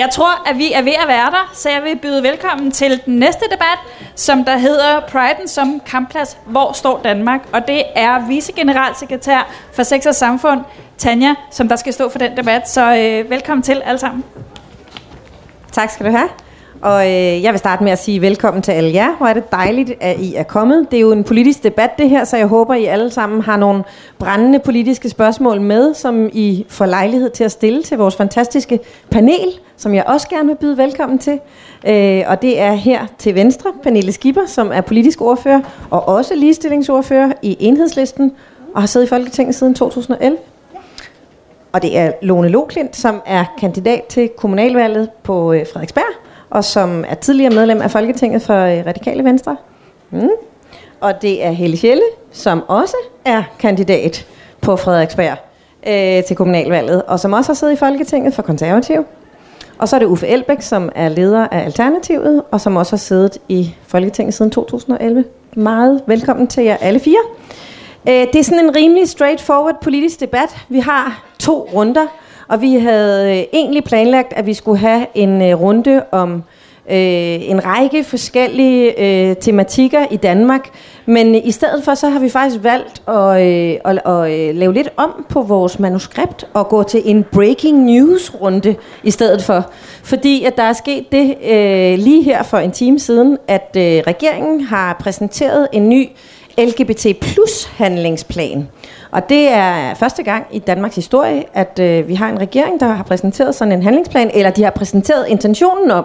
[0.00, 3.00] Jeg tror, at vi er ved at være der, så jeg vil byde velkommen til
[3.04, 3.78] den næste debat,
[4.14, 6.38] som der hedder Priden som kampplads.
[6.46, 7.40] Hvor står Danmark?
[7.52, 10.60] Og det er vicegeneralsekretær for Sex og Samfund,
[10.98, 12.70] Tanja, som der skal stå for den debat.
[12.70, 14.24] Så øh, velkommen til alle sammen.
[15.72, 16.28] Tak skal du have.
[16.82, 19.16] Og øh, jeg vil starte med at sige velkommen til alle jer.
[19.16, 20.86] Hvor er det dejligt, at I er kommet.
[20.90, 23.56] Det er jo en politisk debat det her, så jeg håber, I alle sammen har
[23.56, 23.84] nogle
[24.18, 28.80] brændende politiske spørgsmål med, som I får lejlighed til at stille til vores fantastiske
[29.10, 31.40] panel, som jeg også gerne vil byde velkommen til.
[31.86, 35.60] Øh, og det er her til venstre, Pernille Skipper, som er politisk ordfører
[35.90, 38.32] og også ligestillingsordfører i enhedslisten
[38.74, 40.36] og har siddet i Folketinget siden 2011.
[41.72, 47.04] Og det er Lone Loklint, som er kandidat til kommunalvalget på øh, Frederiksberg og som
[47.08, 49.56] er tidligere medlem af Folketinget for øh, Radikale Venstre.
[50.10, 50.28] Mm.
[51.00, 54.26] Og det er Helle Sjælle, som også er kandidat
[54.60, 55.36] på Frederiksberg
[55.86, 59.04] øh, til kommunalvalget, og som også har siddet i Folketinget for Konservativ.
[59.78, 62.98] Og så er det Uffe Elbæk, som er leder af Alternativet, og som også har
[62.98, 65.24] siddet i Folketinget siden 2011.
[65.54, 67.20] Meget velkommen til jer alle fire.
[68.08, 70.56] Øh, det er sådan en rimelig straightforward politisk debat.
[70.68, 72.06] Vi har to runder,
[72.50, 76.42] og vi havde øh, egentlig planlagt, at vi skulle have en øh, runde om
[76.90, 80.68] øh, en række forskellige øh, tematikker i Danmark.
[81.06, 84.54] Men øh, i stedet for, så har vi faktisk valgt at, øh, at, at, at
[84.54, 89.42] lave lidt om på vores manuskript og gå til en breaking news runde i stedet
[89.42, 89.70] for.
[90.02, 93.82] Fordi at der er sket det øh, lige her for en time siden, at øh,
[93.82, 96.08] regeringen har præsenteret en ny
[96.58, 98.68] LGBT plus handlingsplan.
[99.10, 102.86] Og det er første gang i Danmarks historie, at øh, vi har en regering, der
[102.86, 106.04] har præsenteret sådan en handlingsplan, eller de har præsenteret intentionen om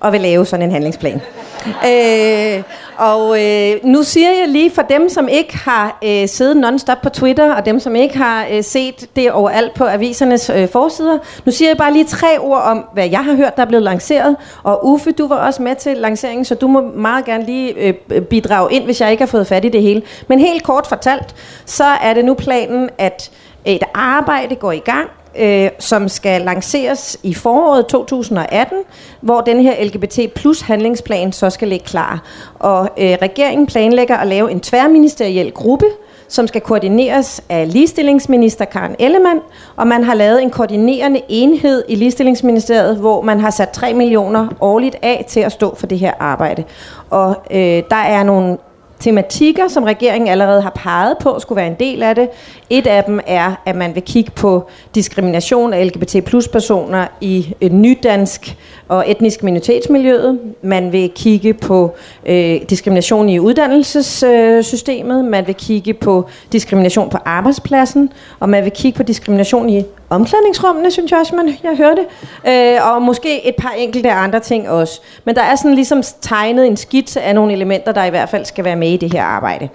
[0.00, 1.20] og vil lave sådan en handlingsplan.
[1.66, 2.62] øh,
[2.96, 7.08] og øh, nu siger jeg lige for dem, som ikke har øh, siddet non-stop på
[7.08, 11.52] Twitter, og dem, som ikke har øh, set det overalt på avisernes øh, forsider, nu
[11.52, 14.36] siger jeg bare lige tre ord om, hvad jeg har hørt, der er blevet lanceret.
[14.62, 17.74] Og Uffe, du var også med til lanceringen, så du må meget gerne lige
[18.10, 20.02] øh, bidrage ind, hvis jeg ikke har fået fat i det hele.
[20.28, 21.34] Men helt kort fortalt,
[21.66, 23.30] så er det nu planen, at
[23.64, 28.78] et arbejde går i gang, øh, som skal lanceres i foråret 2018,
[29.20, 32.22] hvor den her LGBT plus handlingsplan så skal ligge klar.
[32.54, 35.86] Og øh, regeringen planlægger at lave en tværministeriel gruppe,
[36.28, 39.40] som skal koordineres af ligestillingsminister Karen Ellemann,
[39.76, 44.48] og man har lavet en koordinerende enhed i ligestillingsministeriet, hvor man har sat 3 millioner
[44.60, 46.64] årligt af til at stå for det her arbejde.
[47.10, 48.58] Og øh, der er nogle
[49.04, 52.28] tematikker, som regeringen allerede har peget på, skulle være en del af det.
[52.70, 57.54] Et af dem er, at man vil kigge på diskrimination af LGBT plus personer i
[57.60, 58.56] et nydansk
[58.88, 60.40] og etnisk minoritetsmiljøet.
[60.62, 61.94] Man vil kigge på
[62.26, 65.24] øh, diskrimination i uddannelsessystemet.
[65.24, 68.12] Øh, man vil kigge på diskrimination på arbejdspladsen.
[68.40, 69.82] Og man vil kigge på diskrimination i
[70.14, 72.06] omklædningsrummene, synes jeg også, man, jeg hørte.
[72.48, 75.00] Øh, og måske et par enkelte andre ting også.
[75.24, 78.44] Men der er sådan ligesom tegnet en skitse af nogle elementer, der i hvert fald
[78.44, 79.68] skal være med i det her arbejde.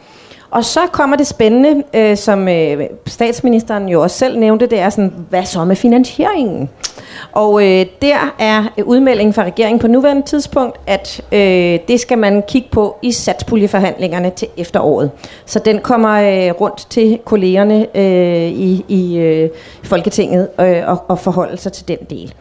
[0.51, 4.89] Og så kommer det spændende, øh, som øh, statsministeren jo også selv nævnte, det er
[4.89, 6.69] sådan, hvad så med finansieringen?
[7.31, 12.43] Og øh, der er udmeldingen fra regeringen på nuværende tidspunkt, at øh, det skal man
[12.47, 15.11] kigge på i satspuljeforhandlingerne til efteråret.
[15.45, 19.49] Så den kommer øh, rundt til kollegerne øh, i, i øh,
[19.83, 22.33] Folketinget øh, og, og forholde sig til den del.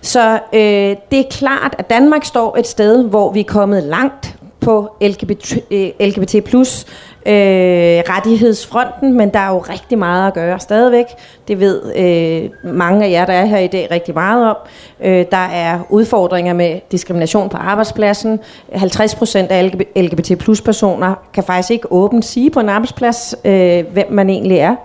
[0.00, 4.36] Så øh, det er klart, at Danmark står et sted, hvor vi er kommet langt
[4.60, 6.86] på LGBT, øh, LGBT plus
[7.26, 11.06] øh, rettighedsfronten, men der er jo rigtig meget at gøre stadigvæk.
[11.48, 14.56] Det ved øh, mange af jer, der er her i dag, rigtig meget om.
[15.00, 18.40] Øh, der er udfordringer med diskrimination på arbejdspladsen.
[18.72, 23.84] 50 procent af LGBT plus personer kan faktisk ikke åbent sige på en arbejdsplads, øh,
[23.92, 24.76] hvem man egentlig er.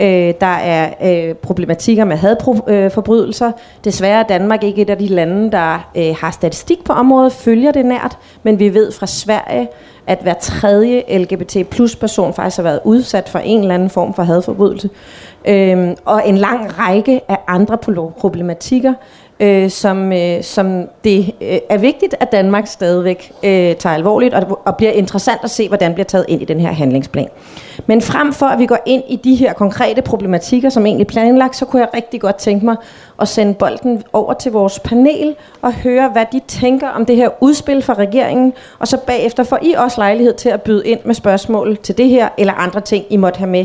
[0.00, 3.46] Øh, der er øh, problematikker med hadforbrydelser.
[3.46, 3.52] Øh,
[3.84, 7.72] Desværre er Danmark ikke et af de lande, der øh, har statistik på området, følger
[7.72, 9.68] det nært, men vi ved fra Sverige,
[10.06, 14.14] at hver tredje LGBT plus person faktisk har været udsat for en eller anden form
[14.14, 14.90] for hadforbrydelse.
[15.48, 17.78] Øhm, og en lang række af andre
[18.18, 18.94] problematikker,
[19.40, 24.60] øh, som, øh, som det øh, er vigtigt, at Danmark stadigvæk øh, tager alvorligt, og,
[24.64, 27.28] og bliver interessant at se, hvordan bliver taget ind i den her handlingsplan.
[27.86, 31.56] Men frem for at vi går ind i de her konkrete problematikker, som egentlig planlagt,
[31.56, 32.76] så kunne jeg rigtig godt tænke mig
[33.20, 37.28] at sende bolden over til vores panel og høre, hvad de tænker om det her
[37.40, 41.14] udspil fra regeringen, og så bagefter får I også lejlighed til at byde ind med
[41.14, 43.64] spørgsmål til det her, eller andre ting, I måtte have med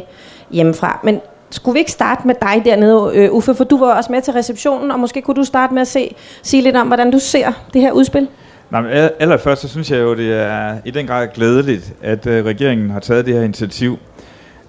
[0.51, 0.99] hjemmefra.
[1.03, 1.21] Men
[1.53, 4.33] skulle vi ikke starte med dig dernede, øh, Uffe, for du var også med til
[4.33, 7.51] receptionen, og måske kunne du starte med at se, sige lidt om, hvordan du ser
[7.73, 8.27] det her udspil?
[8.69, 12.45] Nej, men allerførst så synes jeg jo, det er i den grad glædeligt, at øh,
[12.45, 13.99] regeringen har taget det her initiativ.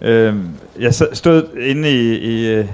[0.01, 0.35] Øh,
[0.81, 2.65] jeg stod inde i, i, i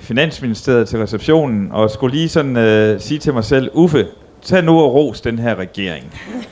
[0.00, 4.06] Finansministeriet til receptionen, og skulle lige sådan øh, sige til mig selv, Uffe,
[4.42, 6.04] tag nu og ros den her regering.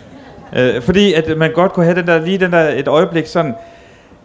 [0.58, 3.54] øh, fordi at man godt kunne have den der, lige den der et øjeblik sådan,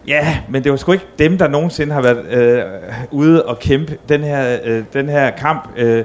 [0.10, 2.64] ja, men det var sgu ikke dem, der nogensinde har været øh,
[3.12, 5.70] ude og kæmpe den her, øh, den her kamp.
[5.78, 6.04] Øh,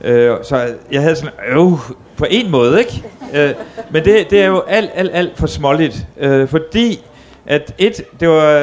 [0.00, 1.72] øh, så jeg havde sådan, øh,
[2.16, 3.02] på en måde, ikke?
[3.34, 3.54] Øh,
[3.90, 7.04] men det, det er jo alt, alt, alt for småligt, øh, fordi
[7.46, 8.60] at et, det var,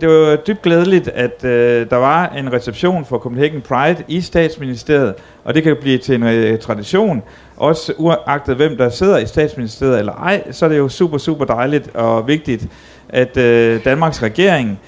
[0.00, 5.14] det var dybt glædeligt, at øh, der var en reception for Copenhagen Pride i statsministeriet,
[5.44, 7.22] og det kan blive til en øh, tradition,
[7.56, 11.44] også uagtet hvem der sidder i statsministeriet eller ej, så er det jo super, super
[11.44, 12.66] dejligt og vigtigt,
[13.12, 14.78] at øh, Danmarks regering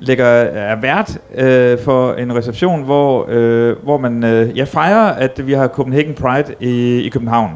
[0.00, 5.46] lægger, er vært øh, for en reception, hvor, øh, hvor man øh, ja, fejrer, at
[5.46, 7.50] vi har Copenhagen Pride i, i København.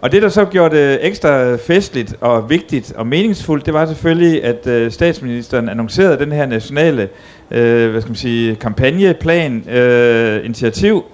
[0.00, 4.44] Og det, der så gjorde det ekstra festligt og vigtigt og meningsfuldt, det var selvfølgelig,
[4.44, 7.08] at øh, statsministeren annoncerede den her nationale
[7.50, 11.04] øh, hvad skal man sige, kampagneplan, øh, initiativ,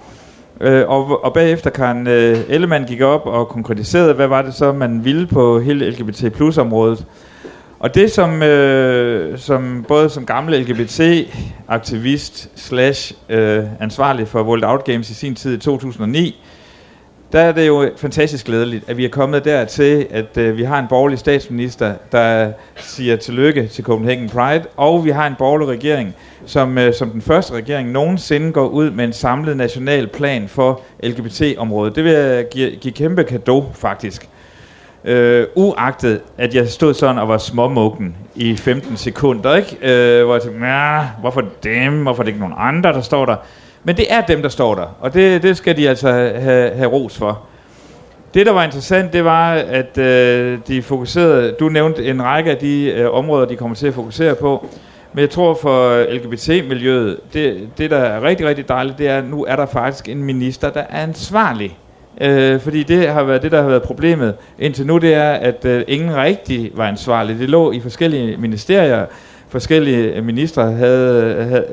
[0.61, 4.73] øh, og, og bagefter Karen øh, Ellemann gik op og konkretiserede, hvad var det så,
[4.73, 7.07] man ville på hele LGBT plus området.
[7.83, 14.85] Og det som, øh, som både som gammel LGBT-aktivist slash øh, ansvarlig for World Out
[14.85, 16.41] Games i sin tid i 2009,
[17.33, 20.79] der er det jo fantastisk glædeligt, at vi er kommet dertil, at øh, vi har
[20.79, 26.15] en borgerlig statsminister, der siger tillykke til Copenhagen Pride, og vi har en borgerlig regering,
[26.47, 30.81] som øh, som den første regering nogensinde går ud med en samlet national plan for
[31.03, 31.97] LGBT-området.
[31.97, 34.29] Det vil jeg give, give kæmpe kado, faktisk.
[35.05, 39.77] Øh, uagtet, at jeg stod sådan og var småmukken i 15 sekunder, ikke?
[39.83, 40.67] Øh, hvor jeg tænkte,
[41.21, 42.03] hvorfor dem?
[42.03, 43.37] Hvorfor er det ikke nogen andre, der står der?
[43.85, 46.91] Men det er dem, der står der, og det, det skal de altså have, have
[46.91, 47.41] ros for.
[48.35, 52.57] Det, der var interessant, det var, at øh, de fokuserede, du nævnte en række af
[52.57, 54.67] de øh, områder, de kommer til at fokusere på,
[55.13, 59.25] men jeg tror for LGBT-miljøet, det, det der er rigtig, rigtig dejligt, det er, at
[59.25, 61.79] nu er der faktisk en minister, der er ansvarlig.
[62.21, 65.65] Øh, fordi det har været det, der har været problemet indtil nu, det er, at
[65.65, 67.39] øh, ingen rigtig var ansvarlig.
[67.39, 69.07] Det lå i forskellige ministerier,
[69.49, 71.65] forskellige øh, ministre havde, øh, havde,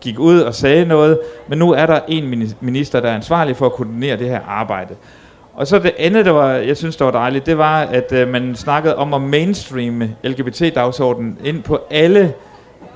[0.00, 1.18] gik ud og sagde noget,
[1.48, 4.94] men nu er der en minister, der er ansvarlig for at koordinere det her arbejde.
[5.54, 8.28] Og så det andet, der var, jeg synes, der var dejligt, det var, at øh,
[8.28, 12.34] man snakkede om at mainstreame LGBT-dagsordenen ind på alle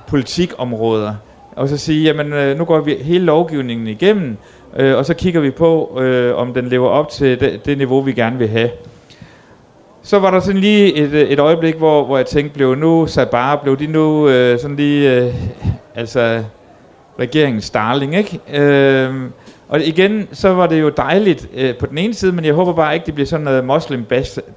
[0.07, 1.13] politikområder.
[1.55, 4.37] Og så sige, jamen øh, nu går vi hele lovgivningen igennem,
[4.75, 8.01] øh, og så kigger vi på, øh, om den lever op til det, det niveau,
[8.01, 8.69] vi gerne vil have.
[10.01, 13.07] Så var der sådan lige et, øh, et øjeblik, hvor, hvor jeg tænkte, blev nu
[13.31, 15.33] bare, blev de nu øh, sådan lige, øh,
[15.95, 16.43] altså
[17.19, 18.39] regeringens darling, ikke?
[18.53, 19.15] Øh,
[19.69, 22.73] og igen, så var det jo dejligt øh, på den ene side, men jeg håber
[22.73, 24.05] bare ikke, det bliver sådan noget muslim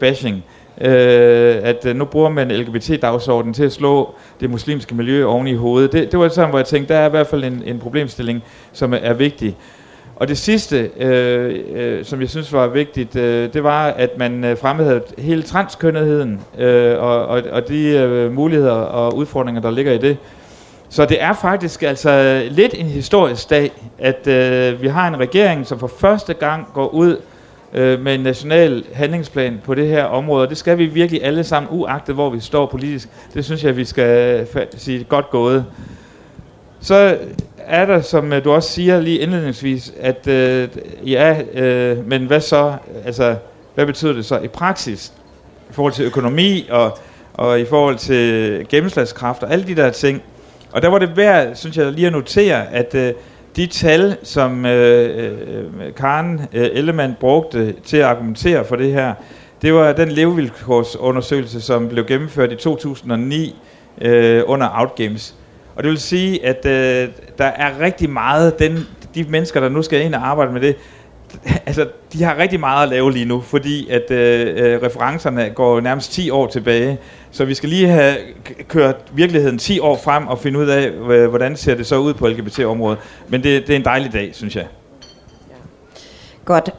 [0.00, 0.44] bashing.
[0.80, 5.54] Øh, at øh, nu bruger man LGBT-dagsordenen til at slå det muslimske miljø oven i
[5.54, 5.92] hovedet.
[5.92, 8.42] Det, det var sådan, hvor jeg tænkte, der er i hvert fald en, en problemstilling,
[8.72, 9.56] som er, er vigtig.
[10.20, 14.44] Og det sidste, øh, øh, som jeg synes var vigtigt, øh, det var, at man
[14.44, 19.92] øh, fremhævede hele transkønnetheden øh, og, og, og de øh, muligheder og udfordringer, der ligger
[19.92, 20.16] i det.
[20.88, 25.66] Så det er faktisk altså lidt en historisk dag, at øh, vi har en regering,
[25.66, 27.16] som for første gang går ud
[27.74, 30.48] øh, med en national handlingsplan på det her område.
[30.48, 33.08] Det skal vi virkelig alle sammen, uagtet hvor vi står politisk.
[33.34, 34.46] Det synes jeg, vi skal
[34.76, 35.64] sige godt gået.
[36.80, 37.18] Så
[37.66, 40.68] er der, som øh, du også siger lige indledningsvis, at øh,
[41.06, 42.74] ja, øh, men hvad så?
[43.04, 43.36] Altså,
[43.74, 45.12] hvad betyder det så i praksis?
[45.70, 46.98] I forhold til økonomi og,
[47.34, 50.22] og i forhold til gennemslagskraft og alle de der ting.
[50.72, 53.12] Og der var det værd, synes jeg, lige at notere, at øh,
[53.56, 59.14] de tal, som øh, øh, Karen øh, Ellemann brugte til at argumentere for det her,
[59.62, 63.56] det var den levevilkårsundersøgelse, som blev gennemført i 2009
[64.00, 65.34] øh, under Outgames.
[65.74, 67.08] Og det vil sige, at øh,
[67.38, 70.76] der er rigtig meget, den, de mennesker, der nu skal ind og arbejde med det,
[71.66, 75.80] altså, de har rigtig meget at lave lige nu, fordi at øh, øh referencerne går
[75.80, 76.98] nærmest 10 år tilbage.
[77.30, 78.16] Så vi skal lige have
[78.68, 82.14] kørt virkeligheden 10 år frem og finde ud af, øh, hvordan ser det så ud
[82.14, 82.98] på LGBT-området.
[83.28, 84.66] Men det, det er en dejlig dag, synes jeg.
[86.44, 86.70] Godt.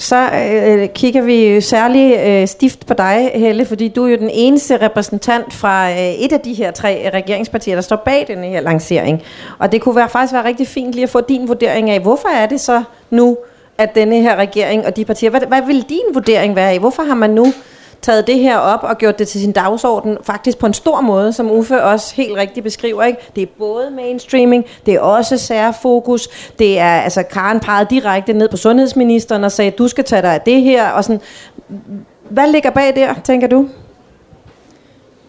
[0.00, 4.16] Så øh, øh, kigger vi særligt øh, stift på dig, Helle, fordi du er jo
[4.16, 8.44] den eneste repræsentant fra øh, et af de her tre regeringspartier, der står bag den
[8.44, 9.22] her lancering.
[9.58, 12.28] Og det kunne være, faktisk være rigtig fint lige at få din vurdering af, hvorfor
[12.28, 13.36] er det så nu,
[13.78, 16.78] at denne her regering og de partier, hvad, hvad vil din vurdering være af?
[16.78, 17.52] Hvorfor har man nu
[18.02, 21.32] taget det her op og gjort det til sin dagsorden, faktisk på en stor måde,
[21.32, 23.02] som Uffe også helt rigtigt beskriver.
[23.02, 23.18] Ikke?
[23.36, 26.28] Det er både mainstreaming, det er også særfokus,
[26.58, 30.34] det er, altså Karen pegede direkte ned på sundhedsministeren og sagde, du skal tage dig
[30.34, 31.20] af det her, og sådan,
[32.28, 33.68] hvad ligger bag der, tænker du?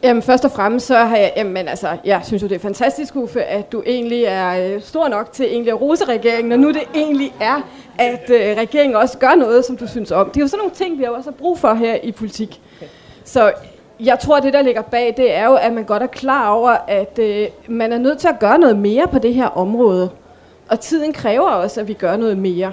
[0.03, 3.15] Jamen først og fremmest så har jeg, jamen altså, jeg synes jo det er fantastisk,
[3.15, 6.67] Uffe, at du egentlig er øh, stor nok til egentlig at rose regeringen, og nu
[6.67, 7.67] det egentlig er,
[8.01, 10.29] at øh, regeringen også gør noget, som du synes om.
[10.29, 12.61] Det er jo sådan nogle ting, vi har også brug for her i politik.
[13.23, 13.51] Så
[13.99, 16.49] jeg tror, at det, der ligger bag, det er jo, at man godt er klar
[16.49, 20.09] over, at øh, man er nødt til at gøre noget mere på det her område.
[20.69, 22.71] Og tiden kræver også, at vi gør noget mere.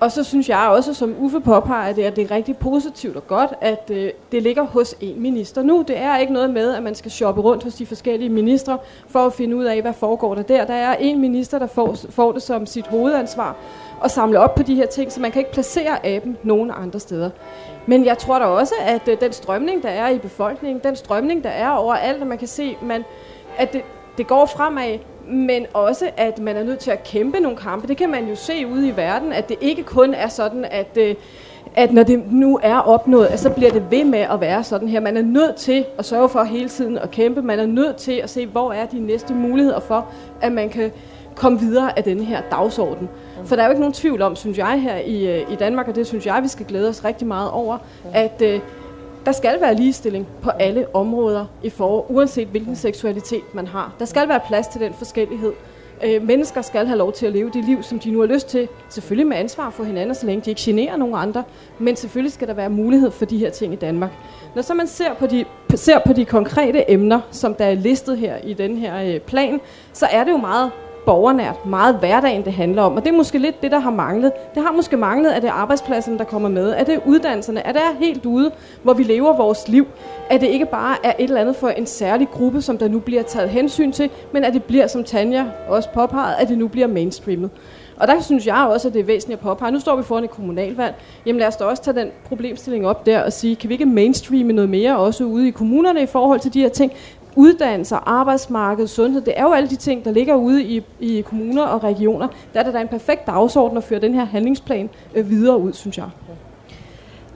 [0.00, 3.26] Og så synes jeg også, som Uffe påpeger, det, at det er rigtig positivt og
[3.26, 5.84] godt, at øh, det ligger hos en minister nu.
[5.88, 9.26] Det er ikke noget med, at man skal shoppe rundt hos de forskellige ministre for
[9.26, 10.64] at finde ud af, hvad foregår der der.
[10.64, 13.56] Der er en minister, der får, får det som sit hovedansvar
[14.00, 17.00] og samle op på de her ting, så man kan ikke placere aben nogen andre
[17.00, 17.30] steder.
[17.86, 21.44] Men jeg tror da også, at øh, den strømning, der er i befolkningen, den strømning,
[21.44, 23.04] der er overalt, at man kan se, man,
[23.58, 23.82] at det,
[24.18, 24.98] det går fremad,
[25.28, 27.88] men også, at man er nødt til at kæmpe nogle kampe.
[27.88, 30.96] Det kan man jo se ude i verden, at det ikke kun er sådan, at,
[30.96, 31.14] øh,
[31.76, 35.00] at når det nu er opnået, så bliver det ved med at være sådan her.
[35.00, 37.42] Man er nødt til at sørge for hele tiden at kæmpe.
[37.42, 40.06] Man er nødt til at se, hvor er de næste muligheder for,
[40.40, 40.92] at man kan
[41.36, 43.08] komme videre af denne her dagsorden.
[43.44, 45.88] For der er jo ikke nogen tvivl om, synes jeg, her i, øh, i Danmark,
[45.88, 47.78] og det synes jeg, vi skal glæde os rigtig meget over,
[48.12, 48.60] at øh,
[49.26, 53.92] der skal være ligestilling på alle områder i forår, uanset hvilken seksualitet man har.
[53.98, 55.52] Der skal være plads til den forskellighed.
[56.04, 58.48] Øh, mennesker skal have lov til at leve det liv, som de nu har lyst
[58.48, 58.68] til.
[58.88, 61.44] Selvfølgelig med ansvar for hinanden, så længe de ikke generer nogen andre.
[61.78, 64.10] Men selvfølgelig skal der være mulighed for de her ting i Danmark.
[64.54, 68.18] Når så man ser på de, ser på de konkrete emner, som der er listet
[68.18, 69.60] her i den her øh, plan,
[69.92, 70.70] så er det jo meget
[71.06, 72.96] borgernært, meget hverdagen, det handler om.
[72.96, 74.32] Og det er måske lidt det, der har manglet.
[74.54, 76.72] Det har måske manglet, at det er arbejdspladserne, der kommer med.
[76.72, 77.66] At det er uddannelserne.
[77.66, 78.50] At det er helt ude,
[78.82, 79.86] hvor vi lever vores liv.
[80.30, 82.98] At det ikke bare er et eller andet for en særlig gruppe, som der nu
[82.98, 86.68] bliver taget hensyn til, men at det bliver, som Tanja også påpegede, at det nu
[86.68, 87.50] bliver mainstreamet.
[87.96, 89.72] Og der synes jeg også, at det er væsentligt at påpege.
[89.72, 90.94] Nu står vi foran et kommunalvalg.
[91.26, 93.86] Jamen lad os da også tage den problemstilling op der og sige, kan vi ikke
[93.86, 96.92] mainstreame noget mere også ude i kommunerne i forhold til de her ting?
[97.36, 101.62] Uddannelser, arbejdsmarked, sundhed, det er jo alle de ting, der ligger ude i, i kommuner
[101.62, 102.28] og regioner.
[102.54, 105.72] Der er det da en perfekt dagsorden at føre den her handlingsplan øh, videre ud,
[105.72, 106.06] synes jeg.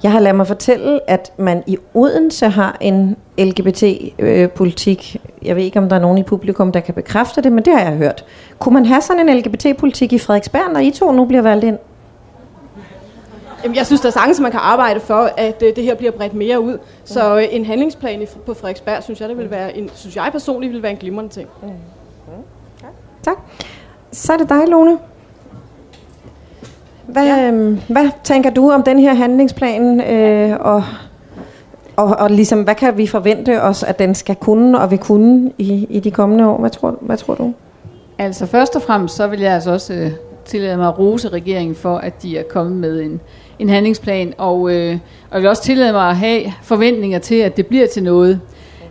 [0.02, 5.16] Jeg har ladet mig fortælle, at man i Odense har en LGBT-politik.
[5.22, 7.64] Øh, jeg ved ikke, om der er nogen i publikum, der kan bekræfte det, men
[7.64, 8.24] det har jeg hørt.
[8.58, 11.78] Kunne man have sådan en LGBT-politik i Frederiksberg, når I to nu bliver valgt ind?
[13.64, 16.12] Jamen, jeg synes, der er sagtens, man kan arbejde for, at øh, det her bliver
[16.12, 16.78] bredt mere ud.
[17.04, 20.28] Så øh, en handlingsplan i, på Frederiksberg, synes jeg, det vil være en, synes jeg
[20.32, 21.48] personligt vil være en glimrende ting.
[21.62, 21.68] Mm.
[21.68, 21.74] Mm.
[23.22, 23.36] Tak.
[24.12, 24.98] Så er det dig, Lone.
[27.06, 27.50] Hvad, ja.
[27.50, 30.84] øh, hvad tænker du om den her handlingsplan, øh, og,
[31.96, 35.52] og, og ligesom, hvad kan vi forvente os, at den skal kunne og vil kunne
[35.58, 36.58] i, i de kommende år?
[36.58, 37.52] Hvad tror, hvad tror du?
[38.18, 40.10] Altså først og fremmest, så vil jeg altså også øh,
[40.44, 43.20] tillade mig at rose regeringen for, at de er kommet med en,
[43.60, 44.98] en handlingsplan, og, øh,
[45.30, 48.40] og jeg vil også tillade mig at have forventninger til, at det bliver til noget.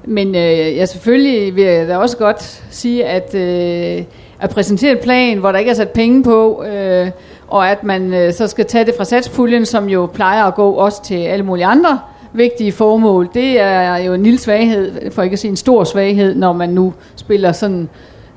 [0.05, 4.03] Men øh, jeg selvfølgelig vil jeg da også godt sige, at øh,
[4.39, 7.09] at præsentere en plan, hvor der ikke er sat penge på, øh,
[7.47, 10.71] og at man øh, så skal tage det fra satspuljen, som jo plejer at gå
[10.71, 11.99] også til alle mulige andre
[12.33, 16.35] vigtige formål, det er jo en lille svaghed, for ikke at sige en stor svaghed,
[16.35, 17.89] når man nu spiller sådan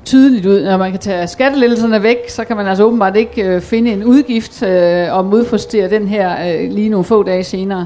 [0.05, 0.63] tydeligt ud.
[0.63, 4.03] Når man kan tage skattelettelserne væk, så kan man altså åbenbart ikke øh, finde en
[4.03, 7.85] udgift øh, og modfrustere den her øh, lige nogle få dage senere.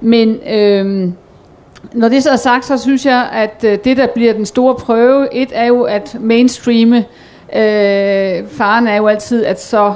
[0.00, 1.08] Men øh,
[1.92, 4.74] når det så er sagt, så synes jeg, at øh, det, der bliver den store
[4.74, 6.96] prøve, et er jo at mainstreame.
[7.56, 9.94] Øh, faren er jo altid, at så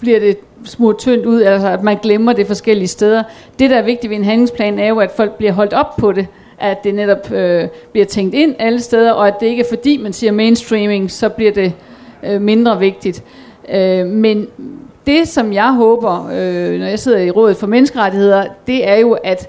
[0.00, 3.22] bliver det smurt tyndt ud, altså at man glemmer det forskellige steder.
[3.58, 6.12] Det, der er vigtigt ved en handlingsplan, er jo, at folk bliver holdt op på
[6.12, 6.26] det
[6.60, 9.96] at det netop øh, bliver tænkt ind alle steder, og at det ikke er fordi,
[9.96, 11.72] man siger mainstreaming, så bliver det
[12.22, 13.24] øh, mindre vigtigt.
[13.74, 14.46] Øh, men
[15.06, 19.12] det, som jeg håber, øh, når jeg sidder i Rådet for Menneskerettigheder, det er jo,
[19.12, 19.48] at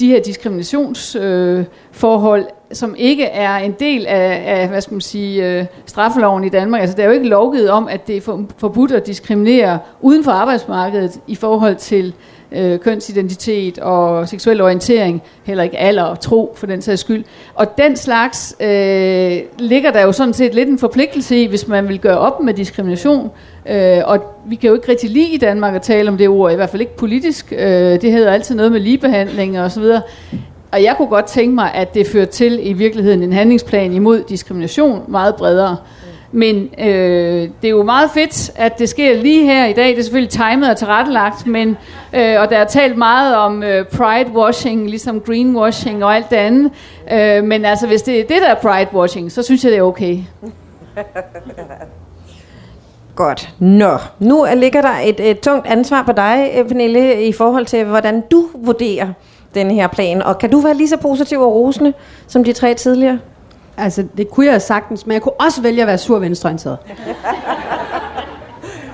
[0.00, 5.46] de her diskriminationsforhold, øh, som ikke er en del af, af hvad skal man sige,
[5.46, 6.80] øh, straffeloven i Danmark.
[6.80, 10.32] Altså, der er jo ikke lovgivet om, at det er forbudt at diskriminere uden for
[10.32, 12.12] arbejdsmarkedet i forhold til øh,
[12.52, 17.24] Øh, kønsidentitet og seksuel orientering, heller ikke alder og tro for den sags skyld.
[17.54, 21.88] Og den slags øh, ligger der jo sådan set lidt en forpligtelse i, hvis man
[21.88, 23.30] vil gøre op med diskrimination.
[23.70, 26.52] Øh, og vi kan jo ikke rigtig lide i Danmark at tale om det ord,
[26.52, 27.52] i hvert fald ikke politisk.
[27.52, 30.02] Øh, det hedder altid noget med ligebehandling og så videre.
[30.72, 34.22] Og jeg kunne godt tænke mig, at det fører til i virkeligheden en handlingsplan imod
[34.28, 35.76] diskrimination meget bredere.
[36.32, 39.88] Men øh, det er jo meget fedt, at det sker lige her i dag.
[39.88, 41.76] Det er selvfølgelig timet og tilrettelagt, men,
[42.12, 46.72] øh, og der er talt meget om øh, pride-washing, ligesom greenwashing og alt det andet.
[47.12, 49.82] Øh, men altså, hvis det er det, der er pride-washing, så synes jeg, det er
[49.82, 50.18] okay.
[53.16, 53.48] Godt.
[53.58, 57.84] Nå, nu ligger der et, et tungt ansvar på dig, øh, Pernille, i forhold til,
[57.84, 59.08] hvordan du vurderer
[59.54, 60.22] den her plan.
[60.22, 61.92] Og kan du være lige så positiv og rosende
[62.26, 63.18] som de tre tidligere?
[63.78, 66.78] Altså, det kunne jeg sagtens, men jeg kunne også vælge at være sur venstreorienteret.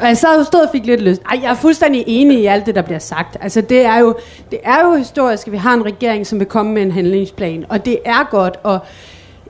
[0.00, 1.22] Og jeg sad og stod og fik lidt lyst.
[1.30, 3.36] Ej, jeg er fuldstændig enig i alt det, der bliver sagt.
[3.40, 4.16] Altså, det er jo,
[4.50, 7.64] det er jo historisk, at vi har en regering, som vil komme med en handlingsplan.
[7.68, 8.78] Og det er godt, og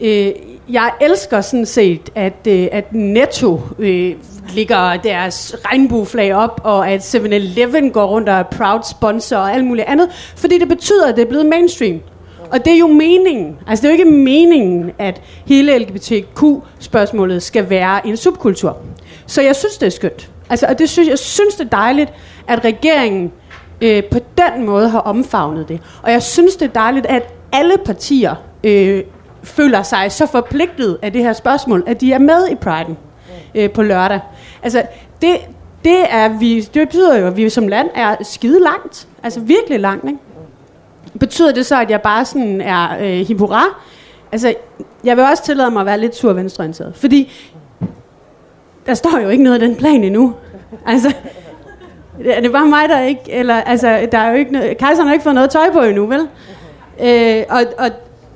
[0.00, 0.32] øh,
[0.68, 4.14] jeg elsker sådan set, at, øh, at Netto øh,
[4.54, 9.64] ligger deres regnbueflag op, og at 7-Eleven går rundt og er proud sponsor og alt
[9.64, 12.00] muligt andet, fordi det betyder, at det er blevet mainstream.
[12.54, 13.58] Og det er jo meningen.
[13.66, 18.78] Altså det er jo ikke meningen, at hele LGBTQ-spørgsmålet skal være en subkultur.
[19.26, 20.30] Så jeg synes, det er skønt.
[20.50, 22.12] Altså, og det synes, jeg synes, det er dejligt,
[22.48, 23.32] at regeringen
[23.80, 25.80] øh, på den måde har omfavnet det.
[26.02, 28.34] Og jeg synes, det er dejligt, at alle partier
[28.64, 29.04] øh,
[29.42, 32.94] føler sig så forpligtet af det her spørgsmål, at de er med i Pride'en
[33.54, 34.20] øh, på lørdag.
[34.62, 34.82] Altså,
[35.22, 35.36] det,
[35.84, 39.08] det, er vi, det betyder jo, at vi som land er skide langt.
[39.22, 40.18] Altså virkelig langt, ikke?
[41.20, 43.62] Betyder det så, at jeg bare sådan er øh, hippura?
[44.32, 44.54] Altså,
[45.04, 46.92] jeg vil også tillade mig at være lidt sur venstreorienteret.
[46.96, 47.32] Fordi
[48.86, 50.34] der står jo ikke noget af den plan endnu.
[50.86, 51.12] Altså,
[52.24, 53.20] er det bare mig, der ikke...
[53.28, 56.06] Eller, altså, der er jo ikke noget, kejseren har ikke fået noget tøj på endnu,
[56.06, 56.28] vel?
[57.02, 57.90] Øh, og, og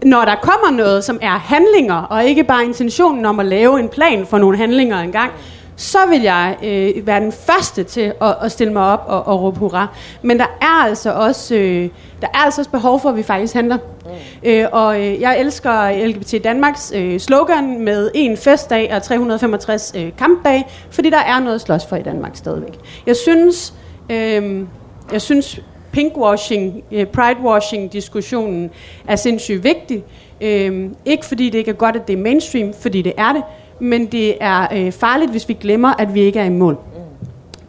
[0.05, 3.89] når der kommer noget, som er handlinger, og ikke bare intentionen om at lave en
[3.89, 5.33] plan for nogle handlinger engang,
[5.79, 9.43] så vil jeg øh, være den første til at, at stille mig op og, og
[9.43, 9.87] råbe hurra.
[10.23, 11.89] Men der er altså også øh,
[12.21, 13.77] der er altså også behov for, at vi faktisk handler.
[13.77, 14.11] Mm.
[14.43, 20.11] Øh, og øh, jeg elsker LGBT Danmarks øh, slogan med en festdag og 365 øh,
[20.19, 22.79] kampdage, fordi der er noget at slås for i Danmark stadigvæk.
[23.07, 23.75] Jeg synes,
[24.11, 24.65] øh,
[25.13, 25.61] jeg synes
[25.93, 28.71] pinkwashing, øh, pridewashing-diskussionen
[29.09, 30.05] er sindssygt vigtig.
[30.41, 33.43] Øh, ikke fordi det ikke er godt, at det er mainstream, fordi det er det,
[33.81, 36.79] men det er øh, farligt, hvis vi glemmer, at vi ikke er i mål.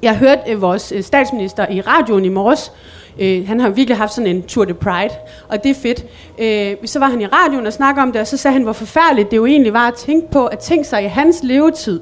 [0.02, 2.72] Jeg hørte øh, vores øh, statsminister i radioen i morges.
[3.20, 5.14] Øh, han har virkelig haft sådan en Tour de Pride,
[5.48, 6.06] og det er fedt.
[6.40, 8.74] Øh, så var han i radioen og snakkede om det, og så sagde han, hvor
[8.74, 12.02] forfærdeligt det jo egentlig var at tænke på, at tænke sig i hans levetid,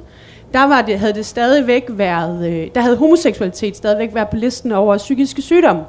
[0.54, 4.72] der var det, havde det stadigvæk været, øh, der havde homoseksualitet stadigvæk været på listen
[4.72, 5.84] over psykiske sygdomme.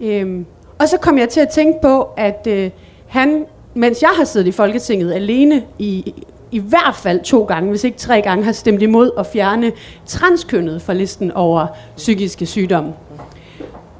[0.00, 0.40] Øh,
[0.78, 2.70] og så kom jeg til at tænke på, at øh,
[3.06, 3.44] han,
[3.74, 6.14] mens jeg har siddet i Folketinget alene i
[6.52, 9.72] i hvert fald to gange, hvis ikke tre gange, har stemt imod at fjerne
[10.06, 12.92] transkønnet fra listen over psykiske sygdomme.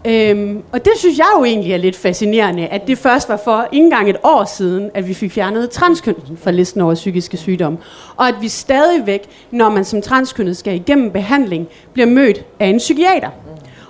[0.04, 3.68] Øhm, og det synes jeg jo egentlig er lidt fascinerende, at det først var for
[3.72, 7.78] ikke engang et år siden, at vi fik fjernet transkønnet fra listen over psykiske sygdomme.
[8.16, 12.78] Og at vi stadigvæk, når man som transkønnet skal igennem behandling, bliver mødt af en
[12.78, 13.28] psykiater.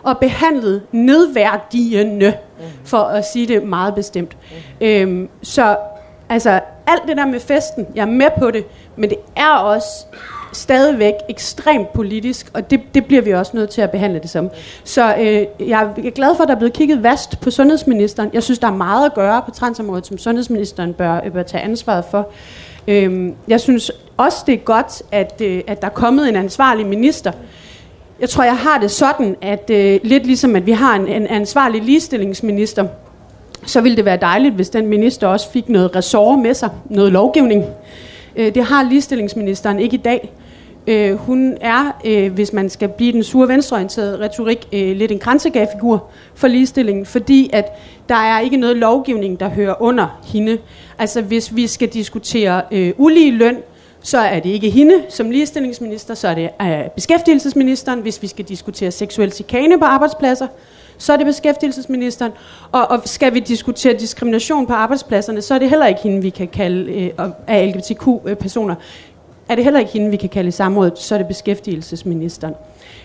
[0.02, 2.34] Og behandlet nedværdigende,
[2.84, 4.36] for at sige det meget bestemt.
[4.80, 5.76] Øhm, så
[6.28, 8.64] altså, alt det der med festen, jeg er med på det,
[8.96, 10.06] men det er også
[10.52, 14.50] stadigvæk ekstremt politisk, og det, det bliver vi også nødt til at behandle det som.
[14.84, 18.30] Så øh, jeg er glad for, at der er blevet kigget vast på sundhedsministeren.
[18.32, 21.64] Jeg synes, der er meget at gøre på transområdet, som sundhedsministeren bør, øh, bør tage
[21.64, 22.28] ansvaret for.
[22.88, 26.86] Øh, jeg synes også, det er godt, at, øh, at der er kommet en ansvarlig
[26.86, 27.32] minister.
[28.20, 31.26] Jeg tror, jeg har det sådan, at øh, lidt ligesom, at vi har en, en
[31.26, 32.86] ansvarlig ligestillingsminister,
[33.66, 37.12] så ville det være dejligt, hvis den minister også fik noget ressort med sig, noget
[37.12, 37.64] lovgivning.
[38.36, 40.32] Øh, det har ligestillingsministeren ikke i dag.
[40.86, 45.18] Øh, hun er, øh, hvis man skal blive den sure venstreorienterede retorik, øh, lidt en
[45.18, 47.64] grænsegagfigur for ligestillingen, fordi at
[48.08, 50.58] der er ikke noget lovgivning, der hører under hende.
[50.98, 53.56] Altså hvis vi skal diskutere øh, ulige løn,
[54.00, 58.00] så er det ikke hende som ligestillingsminister, så er det øh, beskæftigelsesministeren.
[58.00, 60.46] Hvis vi skal diskutere seksuel chikane på arbejdspladser,
[61.02, 62.32] så er det beskæftigelsesministeren.
[62.72, 66.30] Og, og skal vi diskutere diskrimination på arbejdspladserne, så er det heller ikke hende, vi
[66.30, 68.74] kan kalde øh, af LGBTQ-personer.
[69.48, 72.54] Er det heller ikke hende, vi kan kalde i samrådet, så er det beskæftigelsesministeren.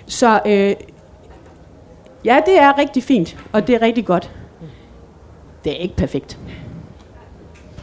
[0.05, 0.75] Så øh,
[2.25, 4.31] ja, det er rigtig fint, og det er rigtig godt.
[5.63, 6.38] Det er ikke perfekt.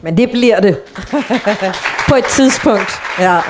[0.02, 0.78] Men det bliver det.
[2.08, 2.90] På et tidspunkt.
[3.18, 3.40] Ja.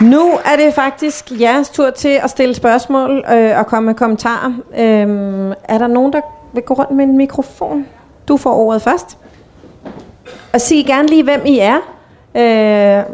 [0.00, 4.52] Nu er det faktisk jeres tur til at stille spørgsmål øh, og komme med kommentarer.
[4.78, 6.20] Øhm, er der nogen, der
[6.54, 7.86] vil gå rundt med en mikrofon?
[8.28, 9.18] Du får ordet først.
[10.52, 11.76] Og sig gerne lige, hvem I er.
[12.34, 13.04] Øh,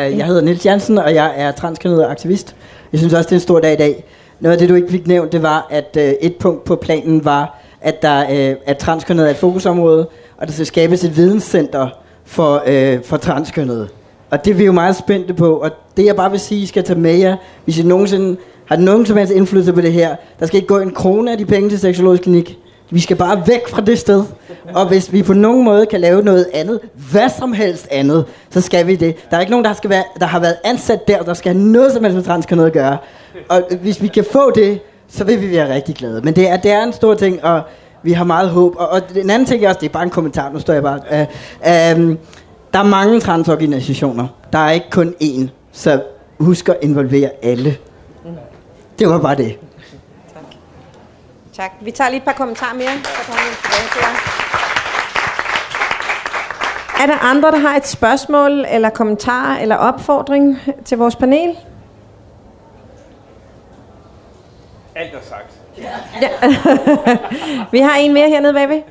[0.00, 2.56] øh jeg hedder Nils Jansen, og jeg er transkønnet aktivist.
[2.92, 4.04] Jeg synes også, det er en stor dag i dag.
[4.40, 7.24] Noget af det, du ikke fik nævnt, det var, at øh, et punkt på planen
[7.24, 11.88] var, at, der, øh, at transkønnet er et fokusområde, og der skal skabes et videnscenter
[12.24, 13.88] for, øh, for transkønnede.
[14.32, 16.66] Og det er vi jo meget spændte på, og det jeg bare vil sige, I
[16.66, 20.16] skal tage med jer, hvis I nogensinde har nogen som helst indflydelse på det her,
[20.40, 22.58] der skal ikke gå en krone af de penge til seksologisk klinik.
[22.90, 24.24] Vi skal bare væk fra det sted.
[24.74, 28.60] Og hvis vi på nogen måde kan lave noget andet, hvad som helst andet, så
[28.60, 29.30] skal vi det.
[29.30, 31.64] Der er ikke nogen, der, skal være, der har været ansat der, der skal have
[31.64, 32.98] noget som helst med transkønnet at gøre.
[33.48, 36.20] Og hvis vi kan få det, så vil vi være rigtig glade.
[36.24, 37.62] Men det er, det er en stor ting, og,
[38.04, 38.74] Vi har meget håb.
[38.76, 40.82] Og, og den anden ting er også, det er bare en kommentar, nu står jeg
[40.82, 41.00] bare.
[41.12, 42.16] Øh, øh,
[42.72, 44.28] der er mange transorganisationer.
[44.52, 45.48] Der er ikke kun én.
[45.72, 46.02] Så
[46.40, 47.78] husk at involvere alle.
[48.98, 49.58] Det var bare det.
[50.34, 50.42] Tak.
[51.56, 51.70] tak.
[51.80, 52.98] Vi tager lige et par kommentarer mere.
[53.04, 54.42] Så kommer vi tilbage til jer.
[57.02, 61.56] Er der andre, der har et spørgsmål, eller kommentar, eller opfordring til vores panel?
[64.94, 65.52] Alt er sagt.
[65.78, 66.28] Ja.
[67.72, 68.82] vi har en mere hernede bagved.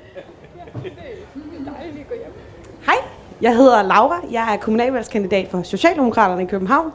[2.85, 2.95] Hej,
[3.41, 4.19] jeg hedder Laura.
[4.31, 6.91] Jeg er kommunalvalgskandidat for Socialdemokraterne i København.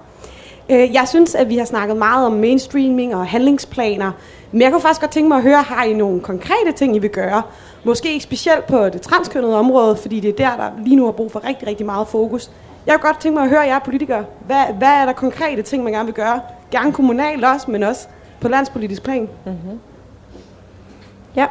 [0.70, 4.12] Øh, jeg synes, at vi har snakket meget om mainstreaming og handlingsplaner.
[4.52, 6.98] Men jeg kunne faktisk godt tænke mig at høre, har I nogle konkrete ting, I
[6.98, 7.42] vil gøre?
[7.84, 11.12] Måske ikke specielt på det transkønnede område, fordi det er der, der lige nu har
[11.12, 12.50] brug for rigtig, rigtig meget fokus.
[12.86, 14.24] Jeg kunne godt tænke mig at høre jer politikere.
[14.46, 16.40] Hvad, hvad er der konkrete ting, man gerne vil gøre?
[16.70, 18.08] Gerne kommunalt også, men også
[18.40, 19.28] på landspolitisk plan.
[19.46, 19.80] Mm-hmm.
[21.36, 21.46] Ja.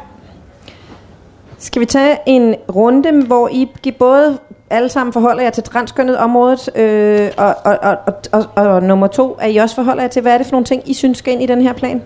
[1.58, 4.38] Skal vi tage en runde, hvor I både
[4.70, 7.96] alle sammen forholder jer til transkønnet området, øh, og, og, og,
[8.32, 10.52] og, og, og nummer to, er I også forholder jer til, hvad er det for
[10.52, 12.02] nogle ting, I synes skal ind i den her plan?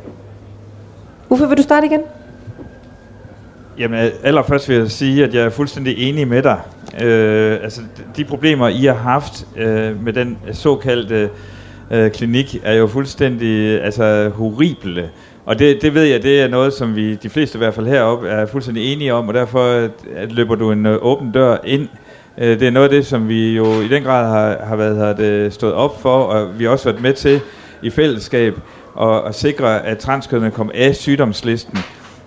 [1.30, 2.00] Uffe, vil du starte igen?
[3.78, 6.60] Jamen, allerførst vil jeg sige, at jeg er fuldstændig enig med dig.
[7.02, 7.80] Øh, altså,
[8.16, 11.30] de problemer, I har haft øh, med den såkaldte
[11.90, 15.10] øh, klinik, er jo fuldstændig altså, horrible.
[15.44, 17.86] Og det, det ved jeg, det er noget, som vi, de fleste i hvert fald
[17.86, 21.88] heroppe, er fuldstændig enige om, og derfor at løber du en øh, åben dør ind.
[22.38, 24.96] Øh, det er noget af det, som vi jo i den grad har, har været
[24.96, 27.40] har det stået op for, og vi har også været med til
[27.82, 28.54] i fællesskab
[29.00, 31.78] at, at sikre, at transkønnede kom af sygdomslisten,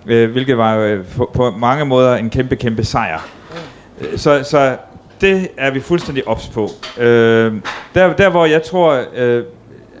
[0.04, 0.98] hvilket var
[1.34, 3.28] på, mange måder en kæmpe, kæmpe sejr.
[4.16, 4.76] Så, så
[5.20, 6.64] det er vi fuldstændig ops på.
[6.96, 7.52] Uh, der,
[8.18, 9.00] der, hvor jeg tror,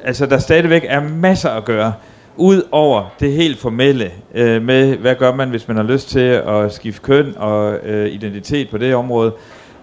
[0.04, 1.92] altså der stadigvæk er masser at gøre,
[2.36, 6.42] ud over det helt formelle øh, med, hvad gør man, hvis man har lyst til
[6.46, 9.32] at skifte køn og øh, identitet på det område,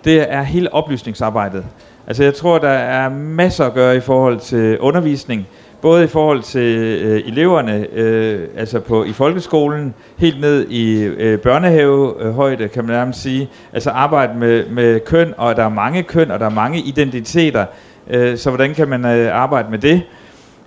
[0.04, 1.66] det er hele oplysningsarbejdet.
[2.08, 5.48] Altså jeg tror, der er masser at gøre i forhold til undervisning,
[5.82, 11.40] både i forhold til øh, eleverne, øh, altså på i folkeskolen, helt ned i øh,
[11.40, 13.50] børnehavehøjde, øh, kan man nærmest sige.
[13.74, 17.66] Altså arbejde med, med køn, og der er mange køn, og der er mange identiteter,
[18.10, 20.02] øh, så hvordan kan man øh, arbejde med det?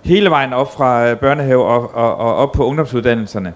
[0.05, 3.53] Hele vejen op fra øh, børnehave og, og, og op på ungdomsuddannelserne.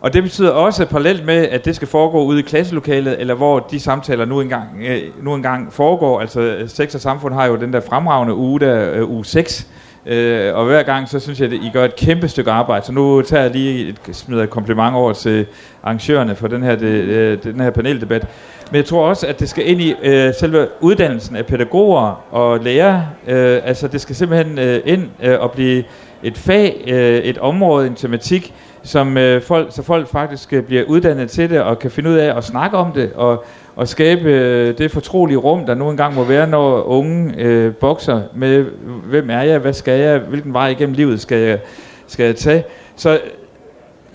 [0.00, 3.58] Og det betyder også parallelt med, at det skal foregå ude i klasselokalet, eller hvor
[3.58, 6.20] de samtaler nu engang, øh, nu engang foregår.
[6.20, 9.66] Altså øh, Sex og Samfund har jo den der fremragende uge, der uge 6,
[10.06, 12.86] Øh, og hver gang, så synes jeg, at I gør et kæmpe stykke arbejde.
[12.86, 15.46] Så nu tager jeg lige et, smider et kompliment over til
[15.82, 18.26] arrangørerne for den her, det, øh, den her paneldebat.
[18.70, 22.60] Men jeg tror også, at det skal ind i øh, selve uddannelsen af pædagoger og
[22.60, 23.06] lærere.
[23.28, 25.84] Øh, altså det skal simpelthen øh, ind øh, og blive
[26.22, 30.84] et fag, øh, et område, en tematik, som øh, folk, så folk faktisk øh, bliver
[30.84, 33.44] uddannet til det og kan finde ud af at snakke om det og,
[33.80, 38.22] og skabe øh, det fortrolige rum, der nu engang må være, når unge øh, bokser
[38.34, 38.64] med,
[39.04, 41.58] hvem er jeg, hvad skal jeg, hvilken vej igennem livet skal jeg,
[42.06, 42.64] skal jeg tage.
[42.96, 43.20] Så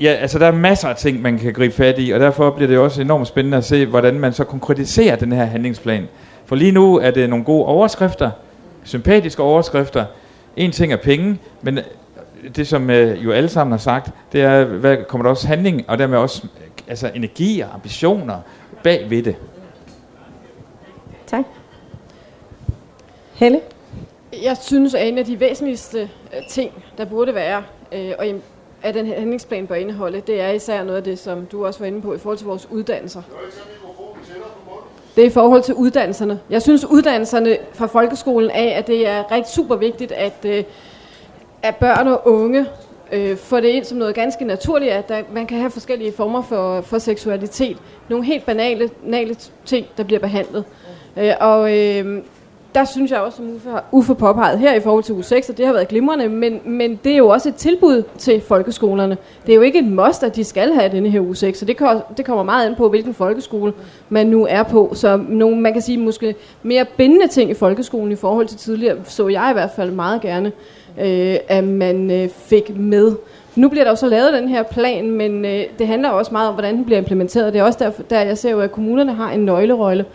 [0.02, 2.68] ja, altså der er masser af ting, man kan gribe fat i, og derfor bliver
[2.68, 6.08] det også enormt spændende at se, hvordan man så konkretiserer den her handlingsplan.
[6.46, 8.32] For lige nu er det nogle gode overskrifter,
[8.84, 10.06] sympatiske overskrifter.
[10.58, 11.84] En ting er penge, men øh,
[12.56, 15.86] det som øh, jo alle sammen har sagt, det er, hvad kommer der også handling,
[15.88, 16.48] og dermed også
[16.88, 18.36] altså energi og ambitioner
[18.84, 19.36] bag ved det.
[21.28, 21.46] Tak.
[23.36, 23.62] Helle?
[24.44, 28.26] Jeg synes, at en af de væsentligste øh, ting, der burde være, øh, og
[28.84, 31.80] at den her handlingsplan bør indeholde, det er især noget af det, som du også
[31.80, 33.22] var inde på, i forhold til vores uddannelser.
[35.16, 36.40] Det er i forhold til uddannelserne.
[36.50, 40.64] Jeg synes, uddannelserne fra folkeskolen af, at det er rigtig super vigtigt, at, øh,
[41.64, 42.66] at børn og unge
[43.12, 46.42] øh, får det ind som noget ganske naturligt, at der, man kan have forskellige former
[46.42, 47.78] for, for seksualitet.
[48.10, 50.64] Nogle helt banale, banale ting, der bliver behandlet.
[51.18, 52.24] Øh, og øh,
[52.76, 55.66] der synes jeg også, som Uffe, Uffe påpeget her i forhold til U6, og det
[55.66, 59.18] har været glimrende, men, men det er jo også et tilbud til folkeskolerne.
[59.46, 61.78] Det er jo ikke et must, at de skal have denne her U6, så det,
[62.18, 63.74] det kommer meget an på, hvilken folkeskole
[64.10, 64.92] man nu er på.
[64.94, 68.98] Så nogle, man kan sige måske mere bindende ting i folkeskolen i forhold til tidligere,
[69.04, 70.52] så jeg i hvert fald meget gerne,
[71.00, 73.16] øh, at man øh, fik med.
[73.56, 76.48] Nu bliver der jo så lavet den her plan, men øh, det handler også meget
[76.48, 77.54] om, hvordan den bliver implementeret.
[77.54, 80.06] Det er også derfor, der jeg ser jo, at kommunerne har en nøglerolle.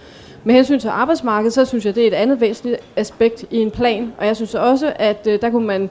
[0.45, 3.71] Med hensyn til arbejdsmarkedet, så synes jeg, det er et andet væsentligt aspekt i en
[3.71, 4.13] plan.
[4.19, 5.91] Og jeg synes også, at øh, der, kunne man,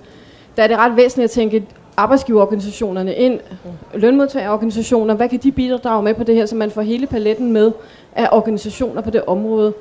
[0.57, 1.65] der er det ret væsentligt at tænke
[1.97, 3.39] arbejdsgiverorganisationerne ind,
[3.93, 7.71] lønmodtagerorganisationer, hvad kan de bidrage med på det her, så man får hele paletten med
[8.15, 9.73] af organisationer på det område.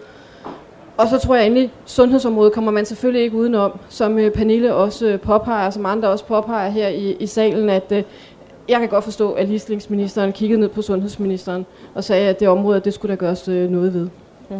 [0.96, 5.07] Og så tror jeg endelig, sundhedsområdet kommer man selvfølgelig ikke udenom, som øh, Pernille også
[5.07, 7.92] øh, påpeger, som andre også påpeger her i, i salen, at
[8.68, 12.81] jeg kan godt forstå, at ligestillingsministeren kiggede ned på sundhedsministeren og sagde, at det område,
[12.81, 14.09] det skulle der gøres noget ved.
[14.49, 14.57] Mm.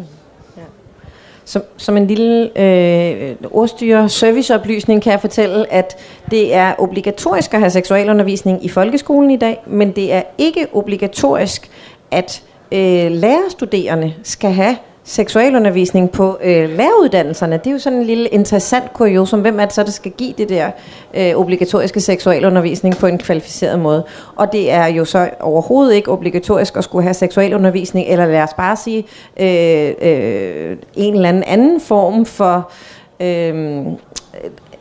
[1.45, 5.97] Som, som en lille øh, ordstyre serviceoplysning kan jeg fortælle, at
[6.31, 11.69] det er obligatorisk at have seksualundervisning i folkeskolen i dag, men det er ikke obligatorisk,
[12.11, 14.77] at øh, lærerstuderende skal have
[15.09, 17.57] seksualundervisning på øh, læreruddannelserne.
[17.57, 19.41] Det er jo sådan en lille interessant kuriosum.
[19.41, 20.71] Hvem er det så, der skal give det der
[21.13, 24.03] øh, obligatoriske seksualundervisning på en kvalificeret måde?
[24.35, 28.53] Og det er jo så overhovedet ikke obligatorisk at skulle have seksualundervisning, eller lad os
[28.53, 29.05] bare sige
[29.39, 32.71] øh, øh, en eller anden anden form for...
[33.19, 33.85] Øh,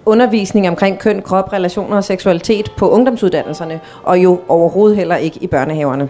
[0.06, 5.46] undervisning omkring køn, krop, relationer og seksualitet på ungdomsuddannelserne, og jo overhovedet heller ikke i
[5.46, 6.08] børnehaverne.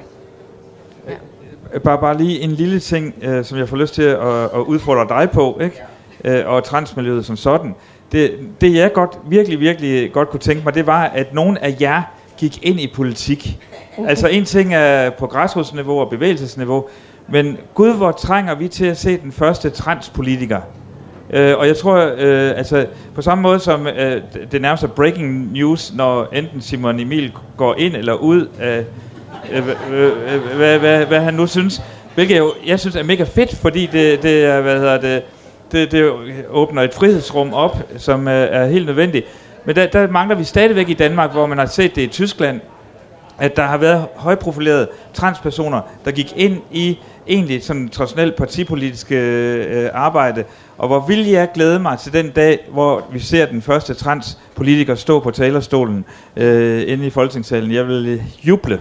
[1.74, 4.60] Øh, bare, bare lige en lille ting, øh, som jeg får lyst til at, at
[4.66, 5.82] udfordre dig på, ikke?
[6.24, 7.74] Øh, og transmiljøet som sådan.
[8.12, 11.76] Det, det jeg godt, virkelig, virkelig godt kunne tænke mig, det var, at nogen af
[11.80, 12.02] jer
[12.38, 13.58] gik ind i politik.
[14.06, 16.84] Altså en ting er på græsrodsniveau og bevægelsesniveau,
[17.28, 20.60] men gud, hvor trænger vi til at se den første transpolitiker.
[21.30, 25.52] Øh, og jeg tror, øh, altså på samme måde som øh, det nærmest er breaking
[25.52, 28.84] news, når enten Simon Emil går ind eller ud af øh,
[29.52, 29.62] Øh,
[30.56, 31.82] hvad, hvad, hvad han nu synes.
[32.14, 35.22] Hvilket jeg, jeg synes er mega fedt, fordi det, det er, hvad hedder det,
[35.72, 36.12] det, det
[36.50, 39.26] åbner et frihedsrum op, som er, er helt nødvendigt.
[39.64, 42.60] Men der, der mangler vi stadigvæk i Danmark, hvor man har set det i Tyskland,
[43.38, 49.90] at der har været højprofilerede transpersoner, der gik ind i egentlig sådan traditionelt partipolitiske øh,
[49.92, 50.44] arbejde.
[50.78, 54.94] Og hvor vil jeg glæde mig til den dag, hvor vi ser den første transpolitiker
[54.94, 56.04] stå på talerstolen
[56.36, 57.72] øh, inde i Folketingssalen.
[57.72, 58.80] Jeg vil juble.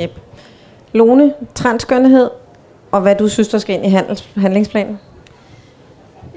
[0.00, 0.20] Yep.
[0.92, 2.30] Lone, transkønnhed,
[2.90, 4.98] og hvad du synes, der skal ind i handels, handlingsplanen?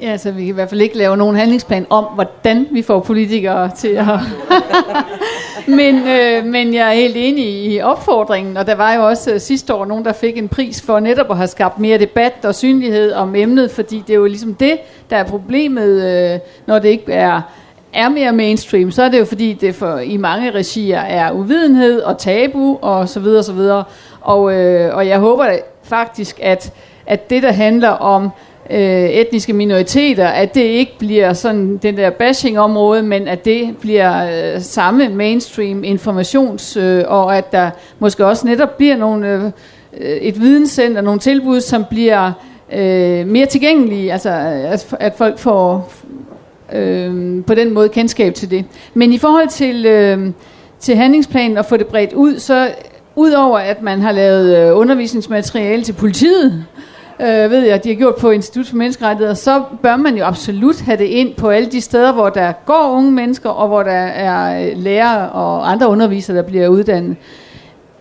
[0.02, 3.00] Ja, så vi kan i hvert fald ikke lave nogen handlingsplan om, hvordan vi får
[3.00, 4.08] politikere til at...
[5.78, 9.40] men, øh, men jeg er helt enig i opfordringen, og der var jo også øh,
[9.40, 12.56] sidste år nogen, der fik en pris for netop at have skabt mere debat og
[12.56, 14.78] synlighed om emnet, fordi det er jo ligesom det,
[15.10, 17.42] der er problemet, øh, når det ikke er
[17.94, 22.02] er mere mainstream, så er det jo fordi, det for, i mange regier er uvidenhed
[22.02, 23.84] og tabu og så videre og så videre.
[24.22, 25.46] Og, øh, og jeg håber
[25.84, 26.74] faktisk, at,
[27.06, 28.30] at det, der handler om
[28.70, 34.54] øh, etniske minoriteter, at det ikke bliver sådan den der bashing-område, men at det bliver
[34.56, 39.52] øh, samme mainstream informations, øh, og at der måske også netop bliver nogle, øh, øh
[40.18, 42.32] et videnscenter, nogle tilbud, som bliver
[42.74, 45.92] øh, mere tilgængelige, altså at, at folk får,
[46.74, 48.66] øh, på den måde kendskab til det.
[48.94, 50.32] Men i forhold til, øh,
[50.80, 52.70] til handlingsplanen og få det bredt ud, så
[53.16, 56.66] udover at man har lavet øh, undervisningsmateriale til politiet,
[57.20, 60.82] øh, ved jeg, de har gjort på Institut for Menneskerettigheder, så bør man jo absolut
[60.82, 63.92] have det ind på alle de steder, hvor der går unge mennesker, og hvor der
[63.92, 67.18] er øh, lærere og andre undervisere, der bliver uddannet.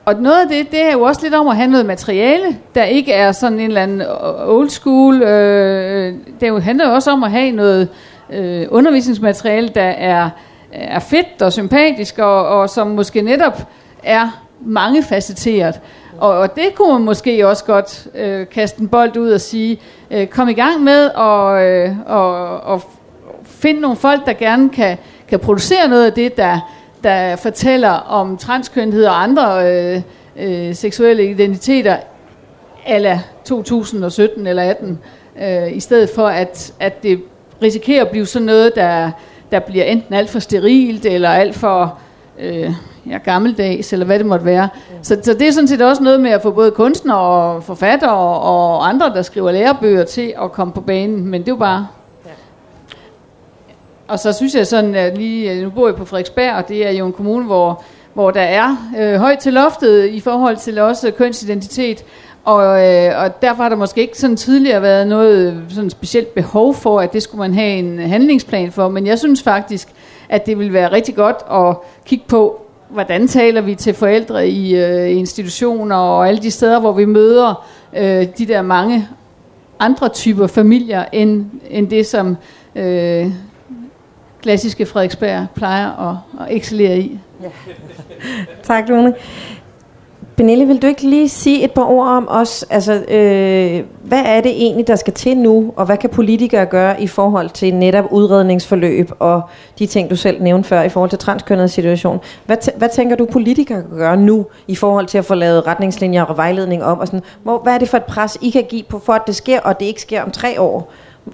[0.05, 2.85] Og noget af det, det er jo også lidt om at have noget materiale, der
[2.85, 4.03] ikke er sådan en eller anden
[4.47, 5.23] old school.
[5.23, 7.89] Øh, øh det handler jo også om at have noget øh,
[8.33, 10.31] øh, undervisningsmateriale, der er,
[10.73, 13.69] er fedt og sympatisk, og, og som måske netop
[14.03, 15.81] er mangefacetteret.
[16.19, 19.81] Og, og det kunne man måske også godt øh, kaste en bold ud og sige,
[20.11, 22.83] øh, kom i gang med og, øh, og, og
[23.45, 26.73] finde nogle folk, der gerne kan, kan producere noget af det, der,
[27.05, 30.03] der fortæller om transkønnhed og andre øh,
[30.37, 31.97] øh, seksuelle identiteter,
[32.87, 34.99] ala 2017 eller 18,
[35.43, 37.23] øh, i stedet for at, at det
[37.63, 39.11] risikerer at blive sådan noget, der,
[39.53, 41.99] der bliver enten alt for sterilt, eller alt for
[42.39, 42.73] øh,
[43.11, 44.69] ja, gammeldags, eller hvad det måtte være.
[45.03, 48.15] Så, så det er sådan set også noget med at få både kunstnere og forfattere
[48.15, 51.87] og, andre, der skriver lærebøger til at komme på banen, men det er jo bare...
[54.09, 56.91] Og så synes jeg sådan, at lige, nu bor jeg på Frederiksberg, og det er
[56.91, 61.11] jo en kommune, hvor, hvor der er øh, højt til loftet i forhold til også
[61.11, 62.05] kønsidentitet,
[62.45, 66.35] og, øh, og derfor har der måske ikke sådan tidligere været noget øh, sådan specielt
[66.35, 68.89] behov for, at det skulle man have en handlingsplan for.
[68.89, 69.89] Men jeg synes faktisk,
[70.29, 71.77] at det vil være rigtig godt at
[72.07, 76.93] kigge på, hvordan taler vi til forældre i øh, institutioner og alle de steder, hvor
[76.93, 79.09] vi møder øh, de der mange
[79.79, 82.37] andre typer familier, end, end det, som
[82.75, 83.27] øh,
[84.43, 87.19] klassiske Frederiksberg plejer at, at excellere i.
[87.43, 87.49] Ja.
[88.63, 89.15] tak, Lone.
[90.43, 92.65] Pernille, vil du ikke lige sige et par ord om os?
[92.71, 97.03] Altså, øh, hvad er det egentlig, der skal til nu, og hvad kan politikere gøre
[97.03, 99.43] i forhold til netop udredningsforløb og
[99.79, 102.21] de ting, du selv nævnte før i forhold til transkønnet situation?
[102.47, 105.67] Hvad, t- hvad tænker du, politikere kan gøre nu i forhold til at få lavet
[105.67, 106.99] retningslinjer og vejledning op?
[106.99, 107.23] Og sådan?
[107.43, 109.61] Hvor, hvad er det for et pres, I kan give på, for at det sker,
[109.61, 110.93] og det ikke sker om tre år?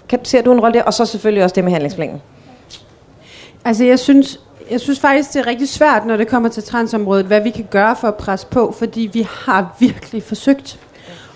[0.09, 0.85] Kan, ser du en rolle der?
[0.85, 2.21] Og så selvfølgelig også det med handlingsplanen.
[3.65, 7.27] Altså, jeg synes, jeg synes faktisk, det er rigtig svært, når det kommer til transområdet,
[7.27, 10.81] hvad vi kan gøre for at presse på, fordi vi har virkelig forsøgt.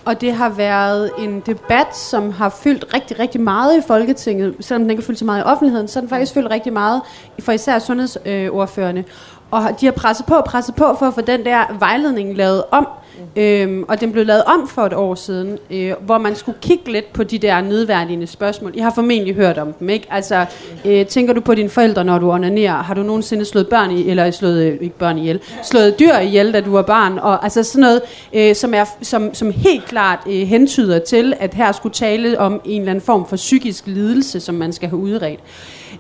[0.04, 4.54] Og det har været en debat, som har fyldt rigtig, rigtig meget i Folketinget.
[4.60, 6.72] Selvom den ikke har fyldt så meget i offentligheden, så har den faktisk fyldt rigtig
[6.72, 7.02] meget
[7.40, 9.04] for især sundhedsordførende.
[9.50, 12.88] Og de har presset på, presset på for at få den der vejledning lavet om.
[13.22, 13.72] Mm-hmm.
[13.72, 16.92] Øhm, og den blev lavet om for et år siden, øh, hvor man skulle kigge
[16.92, 18.72] lidt på de der nedværdigende spørgsmål.
[18.76, 20.06] Jeg har formentlig hørt om dem, ikke?
[20.11, 20.46] Altså,
[20.85, 22.82] øh, tænker du på dine forældre, når du onanerer?
[22.82, 26.52] Har du nogensinde slået børn i, eller slået, øh, ikke børn ihjel, slået dyr ihjel,
[26.52, 27.18] da du var barn?
[27.18, 28.00] Og altså sådan noget,
[28.32, 32.61] øh, som, er, som, som helt klart øh, hentyder til, at her skulle tale om
[32.64, 35.40] en eller anden form for psykisk lidelse, som man skal have udredt.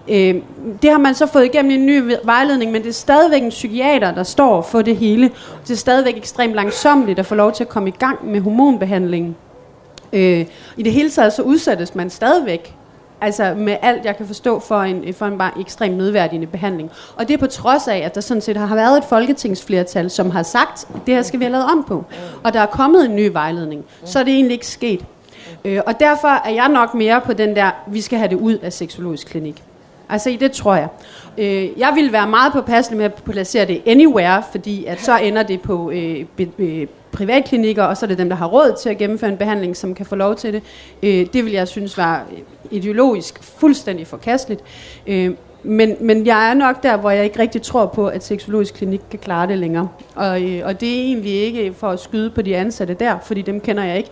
[0.08, 0.34] Øh,
[0.82, 4.14] det har man så fået igennem en ny vejledning, men det er stadigvæk en psykiater,
[4.14, 5.30] der står for det hele.
[5.62, 9.36] Det er stadigvæk ekstremt langsomt at få lov til at komme i gang med hormonbehandlingen.
[10.12, 12.74] Øh, I det hele taget så udsættes man stadigvæk
[13.20, 16.90] altså med alt, jeg kan forstå, for en, for en bare ekstremt nedværdigende behandling.
[17.16, 20.30] Og det er på trods af, at der sådan set har været et folketingsflertal, som
[20.30, 22.04] har sagt, at det her skal vi have lavet om på.
[22.42, 23.84] Og der er kommet en ny vejledning.
[24.04, 25.04] Så er det egentlig ikke sket.
[25.64, 28.58] Øh, og derfor er jeg nok mere på den der, vi skal have det ud
[28.58, 29.62] af seksologisk klinik.
[30.12, 30.88] Altså det tror jeg.
[31.38, 35.42] Øh, jeg vil være meget påpasselig med at placere det anywhere, fordi at så ender
[35.42, 38.76] det på øh, be, be, øh, privatklinikker, og så er det dem, der har råd
[38.82, 40.62] til at gennemføre en behandling, som kan få lov til det.
[41.02, 42.26] Øh, det vil jeg synes var
[42.70, 44.60] ideologisk fuldstændig forkasteligt.
[45.06, 45.30] Øh,
[45.62, 49.00] men, men jeg er nok der, hvor jeg ikke rigtig tror på, at seksologisk klinik
[49.10, 49.88] kan klare det længere.
[50.14, 53.42] Og, øh, og det er egentlig ikke for at skyde på de ansatte der, fordi
[53.42, 54.10] dem kender jeg ikke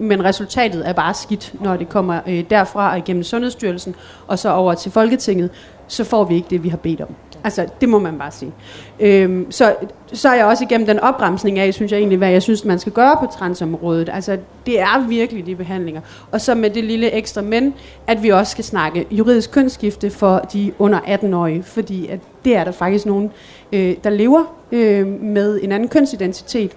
[0.00, 3.94] men resultatet er bare skidt, når det kommer øh, derfra og igennem Sundhedsstyrelsen,
[4.26, 5.50] og så over til Folketinget,
[5.88, 7.14] så får vi ikke det, vi har bedt om.
[7.44, 8.52] Altså, det må man bare sige.
[9.00, 9.74] Øhm, så,
[10.12, 12.78] så er jeg også igennem den opremsning af, synes jeg egentlig, hvad jeg synes, man
[12.78, 14.08] skal gøre på transområdet.
[14.12, 16.00] Altså, det er virkelig de behandlinger.
[16.32, 17.74] Og så med det lille ekstra men,
[18.06, 22.64] at vi også skal snakke juridisk kønsskifte for de under 18-årige, fordi at det er
[22.64, 23.30] der faktisk nogen,
[23.72, 26.76] øh, der lever øh, med en anden kønsidentitet,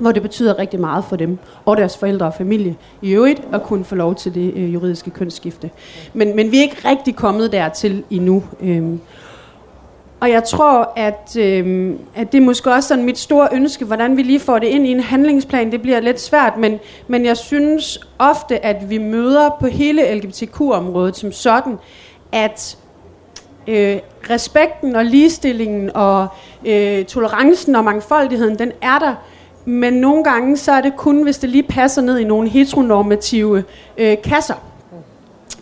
[0.00, 3.62] hvor det betyder rigtig meget for dem og deres forældre og familie i øvrigt at
[3.62, 5.70] kunne få lov til det øh, juridiske kønsskifte.
[6.14, 8.44] Men, men vi er ikke rigtig kommet dertil endnu.
[8.60, 9.00] Øhm,
[10.20, 14.16] og jeg tror, at, øhm, at det er måske også sådan mit store ønske, hvordan
[14.16, 15.72] vi lige får det ind i en handlingsplan.
[15.72, 16.78] Det bliver lidt svært, men,
[17.08, 21.78] men jeg synes ofte, at vi møder på hele LGBTQ-området som sådan,
[22.32, 22.78] at
[23.66, 23.98] øh,
[24.30, 26.26] respekten og ligestillingen og
[26.66, 29.14] øh, tolerancen og mangfoldigheden, den er der,
[29.66, 33.64] men nogle gange så er det kun, hvis det lige passer ned i nogle heteronormative
[33.98, 34.54] øh, kasser.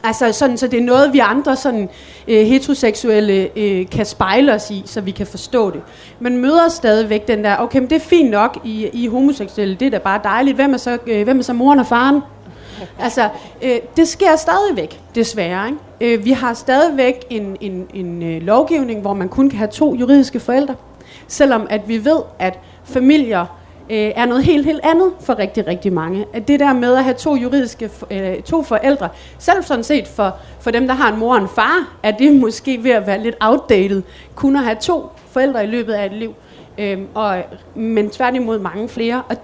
[0.02, 1.88] Altså sådan, så det er noget, vi andre sådan,
[2.28, 5.82] øh, heteroseksuelle øh, kan spejle os i, så vi kan forstå det.
[6.20, 9.86] Men møder stadigvæk den der, okay, men det er fint nok i, i homoseksuelle, det
[9.86, 10.54] er da bare dejligt.
[10.54, 12.20] Hvem er så, øh, hvem er så moren og faren?
[12.98, 13.28] Altså,
[13.62, 15.68] øh, det sker stadigvæk, desværre.
[16.00, 16.14] Ikke?
[16.14, 19.94] Øh, vi har stadigvæk en, en, en øh, lovgivning, hvor man kun kan have to
[19.94, 20.74] juridiske forældre.
[21.28, 23.46] Selvom at vi ved, at familier
[23.90, 26.27] øh, er noget helt, helt andet for rigtig, rigtig mange.
[26.33, 30.37] At det der med at have to juridiske, øh, to forældre, selv sådan set for,
[30.61, 33.23] for dem, der har en mor og en far, er det måske ved at være
[33.23, 34.03] lidt outdated,
[34.35, 36.35] kun at have to forældre i løbet af et liv.
[36.79, 37.42] Øh, og,
[37.75, 39.23] men tværtimod mange flere.
[39.29, 39.37] Og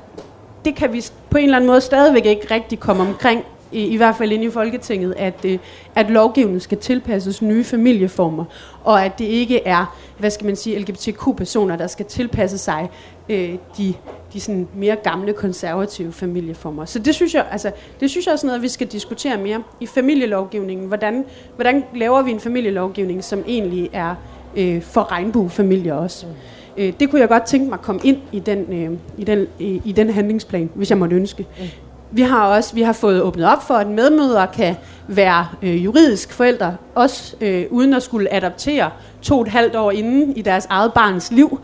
[0.65, 3.97] det kan vi på en eller anden måde stadigvæk ikke rigtig komme omkring, i, i
[3.97, 5.59] hvert fald inde i Folketinget, at, øh,
[5.95, 8.45] at lovgivningen skal tilpasses nye familieformer,
[8.85, 12.91] og at det ikke er, hvad skal man sige, LGBTQ-personer, der skal tilpasse sig
[13.29, 13.95] øh, de,
[14.33, 16.85] de sådan mere gamle konservative familieformer.
[16.85, 19.63] Så det synes jeg, altså, det synes jeg er sådan noget, vi skal diskutere mere
[19.81, 20.87] i familielovgivningen.
[20.87, 24.15] Hvordan, hvordan laver vi en familielovgivning, som egentlig er
[24.57, 26.27] øh, for regnbuefamilier også?
[26.27, 26.33] Mm.
[26.77, 29.47] Øh, det kunne jeg godt tænke mig at komme ind i den, øh, i den,
[29.59, 31.47] i, i den handlingsplan, hvis jeg måtte ønske.
[31.59, 31.65] Mm.
[32.13, 34.75] Vi har også vi har fået åbnet op for, at medmødre kan
[35.09, 38.91] være øh, juridisk forældre, også øh, uden at skulle adoptere
[39.23, 41.61] to og et halvt år inden i deres eget barns liv.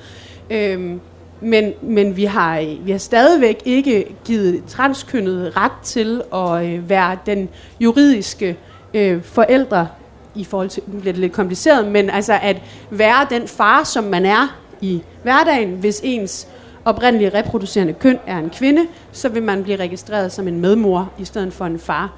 [0.51, 0.97] Øh,
[1.41, 7.19] men, men vi, har, vi har stadigvæk ikke givet transkønnet ret til at øh, være
[7.27, 7.49] den
[7.81, 8.57] juridiske
[8.95, 9.89] øh, forældre
[10.35, 14.05] i forhold til, nu bliver det lidt kompliceret, men altså at være den far, som
[14.05, 16.49] man er i hverdagen, hvis ens
[16.85, 21.25] oprindelige reproducerende køn er en kvinde, så vil man blive registreret som en medmor i
[21.25, 22.13] stedet for en far.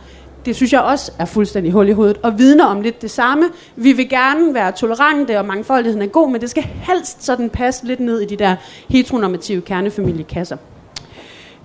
[0.47, 3.45] Det synes jeg også er fuldstændig hul i hovedet, og vidner om lidt det samme.
[3.77, 7.87] Vi vil gerne være tolerante, og mangfoldigheden er god, men det skal helst sådan passe
[7.87, 8.57] lidt ned i de der
[8.89, 10.57] heteronormative kernefamiliekasser.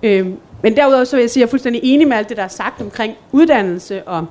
[0.02, 0.26] Øh,
[0.62, 2.42] men derudover så vil jeg sige, at jeg er fuldstændig enig med alt det, der
[2.42, 4.26] er sagt omkring uddannelse og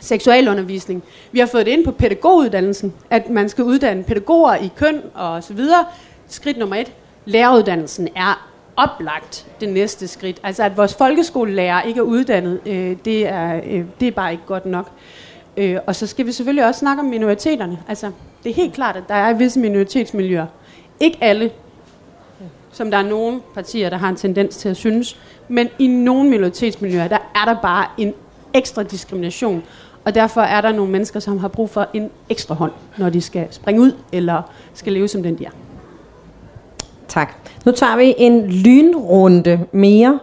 [0.00, 1.02] seksualundervisning.
[1.32, 5.44] Vi har fået det ind på pædagoguddannelsen, at man skal uddanne pædagoger i køn og
[5.44, 5.84] så videre.
[6.28, 6.92] Skridt nummer et,
[7.24, 8.47] læreruddannelsen er
[8.78, 10.40] oplagt det næste skridt.
[10.42, 14.44] Altså at vores folkeskolelærer ikke er uddannet, øh, det, er, øh, det er bare ikke
[14.46, 14.90] godt nok.
[15.56, 17.78] Øh, og så skal vi selvfølgelig også snakke om minoriteterne.
[17.88, 18.10] Altså,
[18.44, 20.46] det er helt klart, at der er visse minoritetsmiljøer.
[21.00, 21.50] Ikke alle,
[22.72, 26.30] som der er nogle partier, der har en tendens til at synes, men i nogle
[26.30, 28.14] minoritetsmiljøer, der er der bare en
[28.54, 29.62] ekstra diskrimination.
[30.04, 33.20] Og derfor er der nogle mennesker, som har brug for en ekstra hånd, når de
[33.20, 34.42] skal springe ud, eller
[34.74, 35.50] skal leve som den, de er.
[37.08, 37.34] Tak.
[37.64, 40.18] Nu tager vi en lynrunde mere,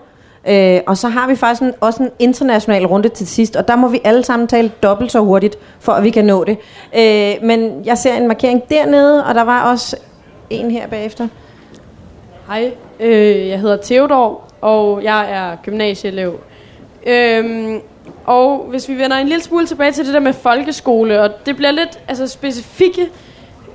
[0.47, 3.75] øh, og så har vi faktisk en, også en international runde til sidst, og der
[3.75, 6.57] må vi alle sammen tale dobbelt så hurtigt, for at vi kan nå det.
[6.97, 9.97] Øh, men jeg ser en markering dernede, og der var også
[10.49, 11.27] en her bagefter.
[12.47, 16.39] Hej, øh, jeg hedder Theodor, og jeg er gymnasieelev.
[17.05, 17.79] Øhm,
[18.25, 21.55] og hvis vi vender en lille smule tilbage til det der med folkeskole, og det
[21.55, 23.09] bliver lidt altså, specifikke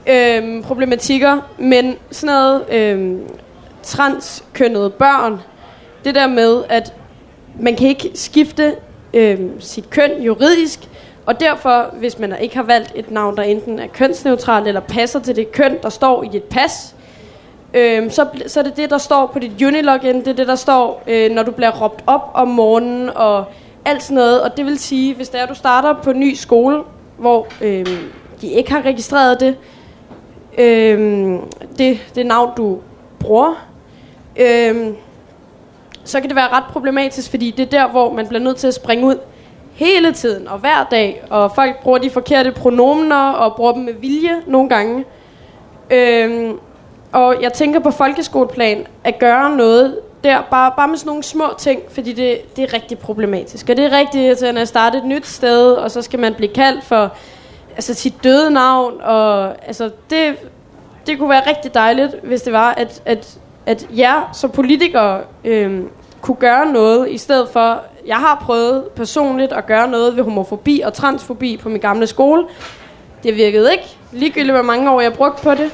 [0.06, 3.20] øhm, problematikker, men sådan noget øhm,
[3.82, 5.40] transkønnede børn,
[6.04, 6.94] det der med, at
[7.60, 8.74] man kan ikke skifte
[9.14, 10.80] øhm, sit køn juridisk,
[11.26, 15.20] og derfor, hvis man ikke har valgt et navn, der enten er kønsneutralt eller passer
[15.20, 16.94] til det køn, der står i et pas,
[17.74, 20.54] øhm, så, så er det det, der står på dit unilogin, det er det, der
[20.54, 23.44] står, øh, når du bliver råbt op om morgenen, og
[23.84, 24.42] alt sådan noget.
[24.42, 26.82] Og det vil sige, hvis det er, du starter på en ny skole,
[27.18, 27.86] hvor øh,
[28.40, 29.56] de ikke har registreret det,
[30.58, 31.38] øh,
[31.78, 32.78] det, det navn, du
[33.18, 33.66] bruger,
[34.36, 34.94] øh,
[36.04, 38.66] så kan det være ret problematisk, fordi det er der, hvor man bliver nødt til
[38.66, 39.18] at springe ud
[39.72, 43.92] hele tiden og hver dag, og folk bruger de forkerte pronomener og bruger dem med
[43.92, 45.04] vilje nogle gange.
[45.90, 46.50] Øh,
[47.12, 51.44] og jeg tænker på folkeskoleplan at gøre noget der, bare, bare med sådan nogle små
[51.58, 53.68] ting, fordi det, det er rigtig problematisk.
[53.68, 56.52] Og det er rigtig irriterende at starte et nyt sted, og så skal man blive
[56.52, 57.16] kaldt for
[57.74, 59.00] altså, sit døde navn.
[59.02, 60.36] Og, altså, det,
[61.06, 65.80] det kunne være rigtig dejligt, hvis det var, at, at, at jer som politikere øh,
[66.20, 70.80] kunne gøre noget, i stedet for, jeg har prøvet personligt at gøre noget ved homofobi
[70.84, 72.44] og transfobi på min gamle skole.
[73.22, 75.70] Det virkede ikke, ligegyldigt hvor mange år jeg brugte på det.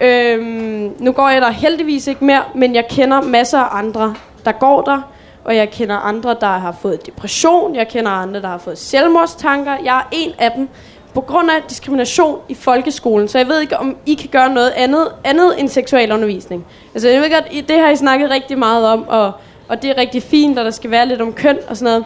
[0.00, 4.14] Øhm, nu går jeg der heldigvis ikke mere, men jeg kender masser af andre,
[4.44, 5.02] der går der.
[5.44, 7.74] Og jeg kender andre, der har fået depression.
[7.74, 9.76] Jeg kender andre, der har fået selvmordstanker.
[9.84, 10.68] Jeg er en af dem
[11.14, 13.28] på grund af diskrimination i folkeskolen.
[13.28, 16.66] Så jeg ved ikke, om I kan gøre noget andet, andet end seksualundervisning.
[16.94, 19.32] Altså jeg ved godt, det har I snakket rigtig meget om, og,
[19.68, 22.04] og det er rigtig fint, og der skal være lidt om køn og sådan noget.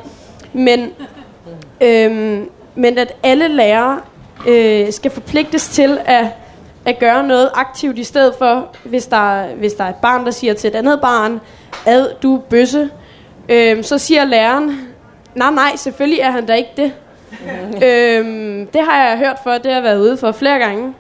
[0.53, 0.91] Men,
[1.81, 4.01] øhm, men at alle lærere
[4.49, 6.27] øh, skal forpligtes til at
[6.87, 10.31] at gøre noget aktivt i stedet for, hvis der, hvis der er et barn, der
[10.31, 11.41] siger til et andet barn,
[11.87, 12.91] ad, du er bøsse,
[13.49, 14.81] øh, så siger læreren,
[15.35, 16.93] nej, nej, selvfølgelig er han da ikke det.
[17.87, 20.95] øhm, det har jeg hørt for, det har jeg været ude for flere gange.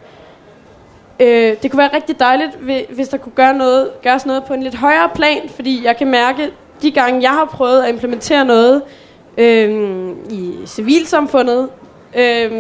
[1.20, 2.50] Øh, det kunne være rigtig dejligt,
[2.94, 6.06] hvis der kunne gøre noget, gøres noget på en lidt højere plan, fordi jeg kan
[6.06, 6.50] mærke,
[6.82, 8.82] de gange jeg har prøvet at implementere noget
[9.38, 11.68] øh, i civilsamfundet,
[12.16, 12.50] øh,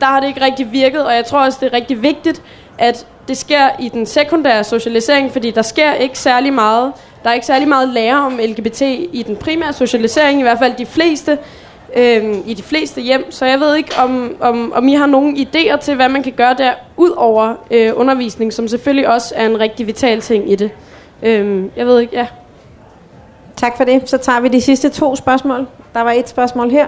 [0.00, 2.42] der har det ikke rigtig virket, og jeg tror også, det er rigtig vigtigt,
[2.78, 6.92] at det sker i den sekundære socialisering, fordi der sker ikke særlig meget.
[7.24, 8.80] Der er ikke særlig meget lære om LGBT
[9.12, 11.38] i den primære socialisering, i hvert fald de fleste,
[11.96, 13.30] øhm, i de fleste hjem.
[13.30, 16.32] Så jeg ved ikke, om, om, om I har nogle idéer til, hvad man kan
[16.32, 20.56] gøre der, ud over øh, undervisning, som selvfølgelig også er en rigtig vital ting i
[20.56, 20.70] det.
[21.22, 22.26] Øhm, jeg ved ikke, ja.
[23.56, 24.08] Tak for det.
[24.08, 25.66] Så tager vi de sidste to spørgsmål.
[25.94, 26.86] Der var et spørgsmål her.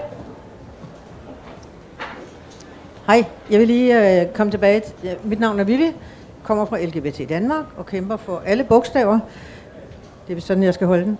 [3.06, 4.82] Hej, jeg vil lige øh, komme tilbage.
[5.24, 5.92] Mit navn er Vivi,
[6.42, 9.18] kommer fra LGBT Danmark og kæmper for alle bogstaver.
[10.28, 11.18] Det er sådan, jeg skal holde den.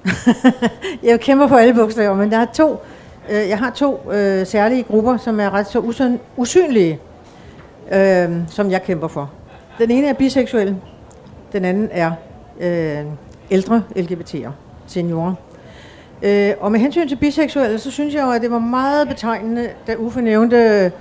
[1.11, 2.81] jeg kæmper for alle bogstaver, men der er to,
[3.31, 6.99] øh, jeg har to øh, særlige grupper, som er ret så usyn- usynlige,
[7.93, 9.31] øh, som jeg kæmper for.
[9.79, 10.77] Den ene er biseksuel,
[11.53, 12.13] den anden er
[12.61, 13.05] øh,
[13.51, 14.51] ældre LGBT'er,
[14.87, 15.35] seniorer.
[16.23, 19.69] Øh, og med hensyn til biseksuelle, så synes jeg jo, at det var meget betegnende,
[19.87, 20.93] da Uffe nævnte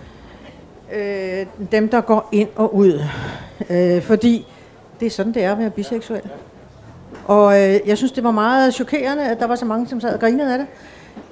[0.96, 3.02] øh, dem, der går ind og ud.
[3.70, 4.48] Øh, fordi
[5.00, 6.22] det er sådan, det er at være biseksuel.
[7.28, 10.14] Og øh, jeg synes, det var meget chokerende, at der var så mange, som sad
[10.14, 10.68] og grinede af det.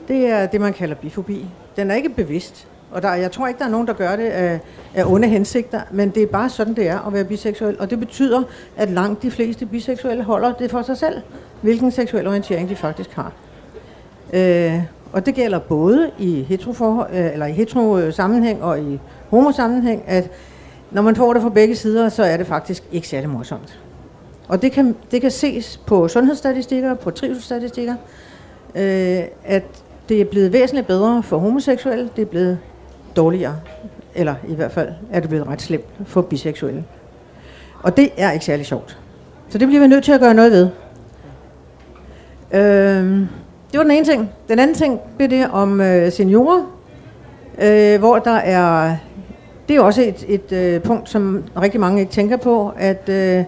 [0.08, 1.45] Det er det, man kalder bifobi.
[1.76, 2.68] Den er ikke bevidst.
[2.91, 4.60] Og der, jeg tror ikke, der er nogen, der gør det af,
[4.95, 7.76] af onde hensigter, men det er bare sådan, det er at være biseksuel.
[7.80, 8.43] Og det betyder,
[8.78, 11.22] at langt de fleste biseksuelle holder det for sig selv,
[11.62, 13.32] hvilken seksuel orientering de faktisk har.
[14.34, 14.82] Øh,
[15.14, 18.99] og det gælder både i hetero, øh, eller i hetero øh, sammenhæng og i
[19.30, 20.30] homosammenhæng, at
[20.91, 23.80] når man får det fra begge sider, så er det faktisk ikke særlig morsomt.
[24.47, 27.95] Og det kan, det kan ses på sundhedsstatistikker, på trivselsstatistikker,
[28.76, 29.64] øh, at
[30.10, 32.60] det er blevet væsentligt bedre for homoseksuelle, det er blevet
[33.16, 33.55] dårligere,
[34.16, 36.84] eller i hvert fald er det blevet ret slemt for biseksuelle.
[37.84, 38.97] Og det er ikke særlig sjovt.
[39.49, 40.70] Så det bliver vi nødt til at gøre noget ved.
[42.51, 43.28] Øh,
[43.72, 44.32] det var den ene ting.
[44.49, 46.64] Den anden ting blev det om øh, seniorer,
[47.62, 48.95] øh, hvor der er...
[49.68, 53.43] Det er også et, et øh, punkt, som rigtig mange ikke tænker på, at øh,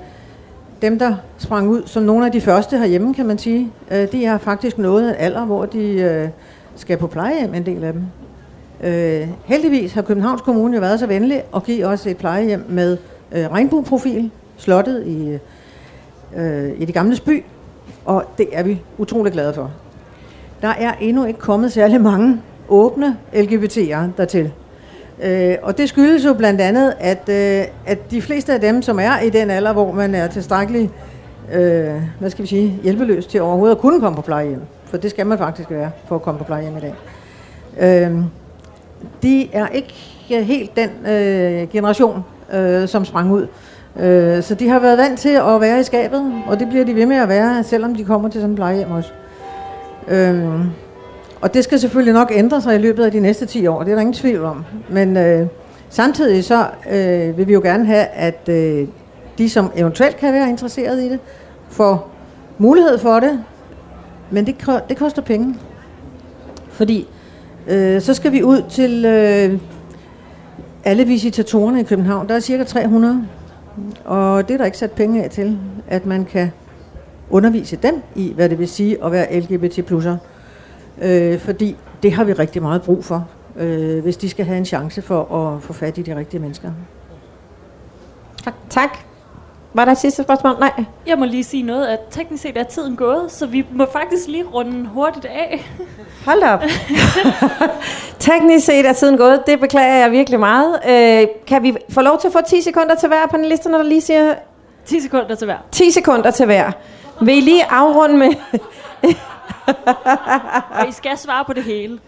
[0.82, 4.25] dem, der sprang ud som nogle af de første herhjemme, kan man sige, øh, de
[4.25, 6.30] har faktisk nået en alder, hvor de øh,
[6.75, 8.03] skal på plejehjem, en del af dem.
[8.84, 12.97] Øh, heldigvis har Københavns Kommune jo været så venlig at give os et plejehjem med
[13.32, 15.38] øh, regnbueprofil, slottet i,
[16.36, 17.43] øh, i det gamle by,
[18.05, 19.71] og det er vi utrolig glade for.
[20.61, 24.51] Der er endnu ikke kommet særlig mange åbne LGBT'ere dertil.
[25.24, 28.99] Øh, og det skyldes jo blandt andet, at, øh, at de fleste af dem, som
[28.99, 30.91] er i den alder, hvor man er tilstrækkelig
[31.53, 35.09] øh, hvad skal vi sige, hjælpeløs til overhovedet at kunne komme på plejehjem, for det
[35.09, 36.93] skal man faktisk være for at komme på plejehjem i dag,
[37.80, 38.24] øh,
[39.24, 39.93] de er ikke
[40.30, 43.47] helt den øh, generation, øh, som sprang ud.
[43.99, 46.95] Øh, så de har været vant til at være i skabet, og det bliver de
[46.95, 49.09] ved med at være, selvom de kommer til sådan en plejehjem også.
[50.07, 50.65] Øh,
[51.41, 53.91] og det skal selvfølgelig nok ændre sig i løbet af de næste 10 år, det
[53.91, 54.65] er der ingen tvivl om.
[54.89, 55.47] Men øh,
[55.89, 58.87] samtidig så øh, vil vi jo gerne have, at øh,
[59.37, 61.19] de, som eventuelt kan være interesseret i det,
[61.69, 62.11] får
[62.57, 63.43] mulighed for det,
[64.31, 64.55] men det,
[64.89, 65.55] det koster penge.
[66.69, 67.07] Fordi
[67.67, 69.59] øh, så skal vi ud til øh,
[70.83, 72.29] alle visitatorerne i København.
[72.29, 73.27] Der er cirka 300,
[74.05, 76.51] og det er der ikke sat penge af til, at man kan
[77.29, 80.15] undervise dem i, hvad det vil sige at være LGBT+'er
[81.01, 83.27] øh, fordi det har vi rigtig meget brug for,
[83.57, 86.71] øh, hvis de skal have en chance for at få fat i de rigtige mennesker.
[88.43, 88.53] Tak.
[88.69, 88.97] tak.
[89.73, 90.55] Var der et sidste spørgsmål?
[90.59, 90.85] Nej.
[91.07, 94.27] Jeg må lige sige noget, at teknisk set er tiden gået, så vi må faktisk
[94.27, 95.71] lige runde hurtigt af.
[96.25, 96.61] Hold op.
[98.19, 99.43] teknisk set er tiden gået.
[99.47, 100.79] Det beklager jeg virkelig meget.
[100.89, 104.01] Øh, kan vi få lov til at få 10 sekunder til hver panelisterne, der lige
[104.01, 104.33] siger...
[104.85, 105.57] 10 sekunder til hver.
[105.71, 106.71] 10 sekunder til hver.
[107.21, 108.29] Vil I lige afrunde med
[110.79, 111.99] og I skal svare på det hele.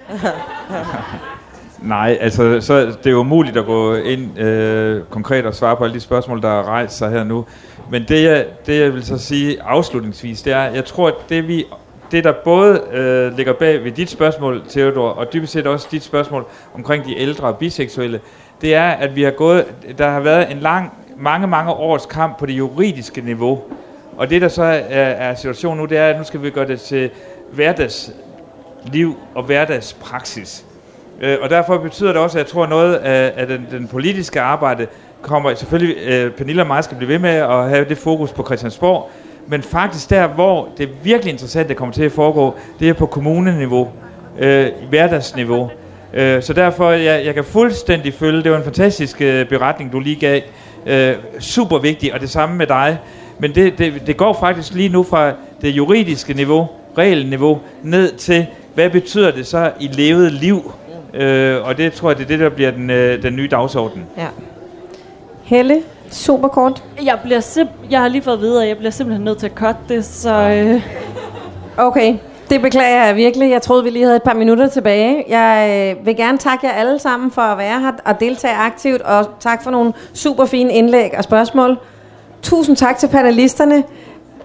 [1.79, 5.83] Nej, altså så det er jo umuligt at gå ind øh, konkret og svare på
[5.83, 7.45] alle de spørgsmål, der er rejst sig her nu.
[7.89, 11.47] Men det jeg, det jeg vil så sige afslutningsvis, det er, jeg tror, at det
[11.47, 11.65] vi
[12.11, 16.03] det der både øh, ligger bag ved dit spørgsmål, Theodor, og dybest set også dit
[16.03, 18.19] spørgsmål omkring de ældre og biseksuelle,
[18.61, 19.65] det er, at vi har gået,
[19.97, 23.61] der har været en lang, mange, mange års kamp på det juridiske niveau.
[24.21, 26.67] Og det, der så er, er situationen nu, det er, at nu skal vi gøre
[26.67, 27.09] det til
[27.53, 30.65] hverdagsliv og hverdagspraksis.
[31.21, 33.87] Øh, og derfor betyder det også, at jeg tror, at noget af, af den, den
[33.87, 34.87] politiske arbejde
[35.21, 38.43] kommer selvfølgelig, øh, Pernille og mig skal blive ved med at have det fokus på
[38.45, 39.09] Christiansborg,
[39.47, 42.93] men faktisk der, hvor det er virkelig interessant, det kommer til at foregå, det er
[42.93, 43.91] på kommuneniveau,
[44.39, 45.71] øh, hverdagsniveau.
[46.13, 49.99] Øh, så derfor, jeg, jeg kan fuldstændig følge, det var en fantastisk øh, beretning, du
[49.99, 50.41] lige gav,
[50.85, 52.97] øh, super vigtig, og det samme med dig.
[53.41, 55.31] Men det, det, det går faktisk lige nu fra
[55.61, 56.67] det juridiske niveau,
[56.97, 60.73] regelniveau, ned til, hvad betyder det så i levet liv?
[61.13, 64.05] Øh, og det tror jeg, det er det, der bliver den, øh, den nye dagsorden.
[64.17, 64.27] Ja.
[65.43, 65.81] Helle,
[66.11, 66.83] super kort.
[67.05, 69.53] Jeg, bliver sim- jeg har lige fået videre, at jeg bliver simpelthen nødt til at
[69.55, 70.33] cutte det, så...
[70.33, 70.81] Øh.
[71.77, 72.15] Okay,
[72.49, 73.51] det beklager jeg virkelig.
[73.51, 75.23] Jeg troede, vi lige havde et par minutter tilbage.
[75.29, 79.01] Jeg øh, vil gerne takke jer alle sammen for at være her og deltage aktivt,
[79.01, 81.77] og tak for nogle super fine indlæg og spørgsmål.
[82.43, 83.83] Tusind tak til panelisterne.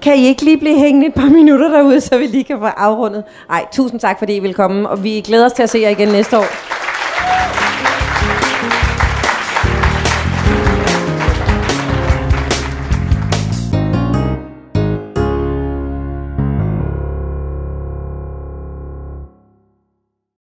[0.03, 2.65] Kan I ikke lige blive hængende et par minutter derude, så vi lige kan få
[2.65, 3.25] afrundet?
[3.49, 5.89] Nej, tusind tak, fordi I vil komme, og vi glæder os til at se jer
[5.89, 6.47] igen næste år.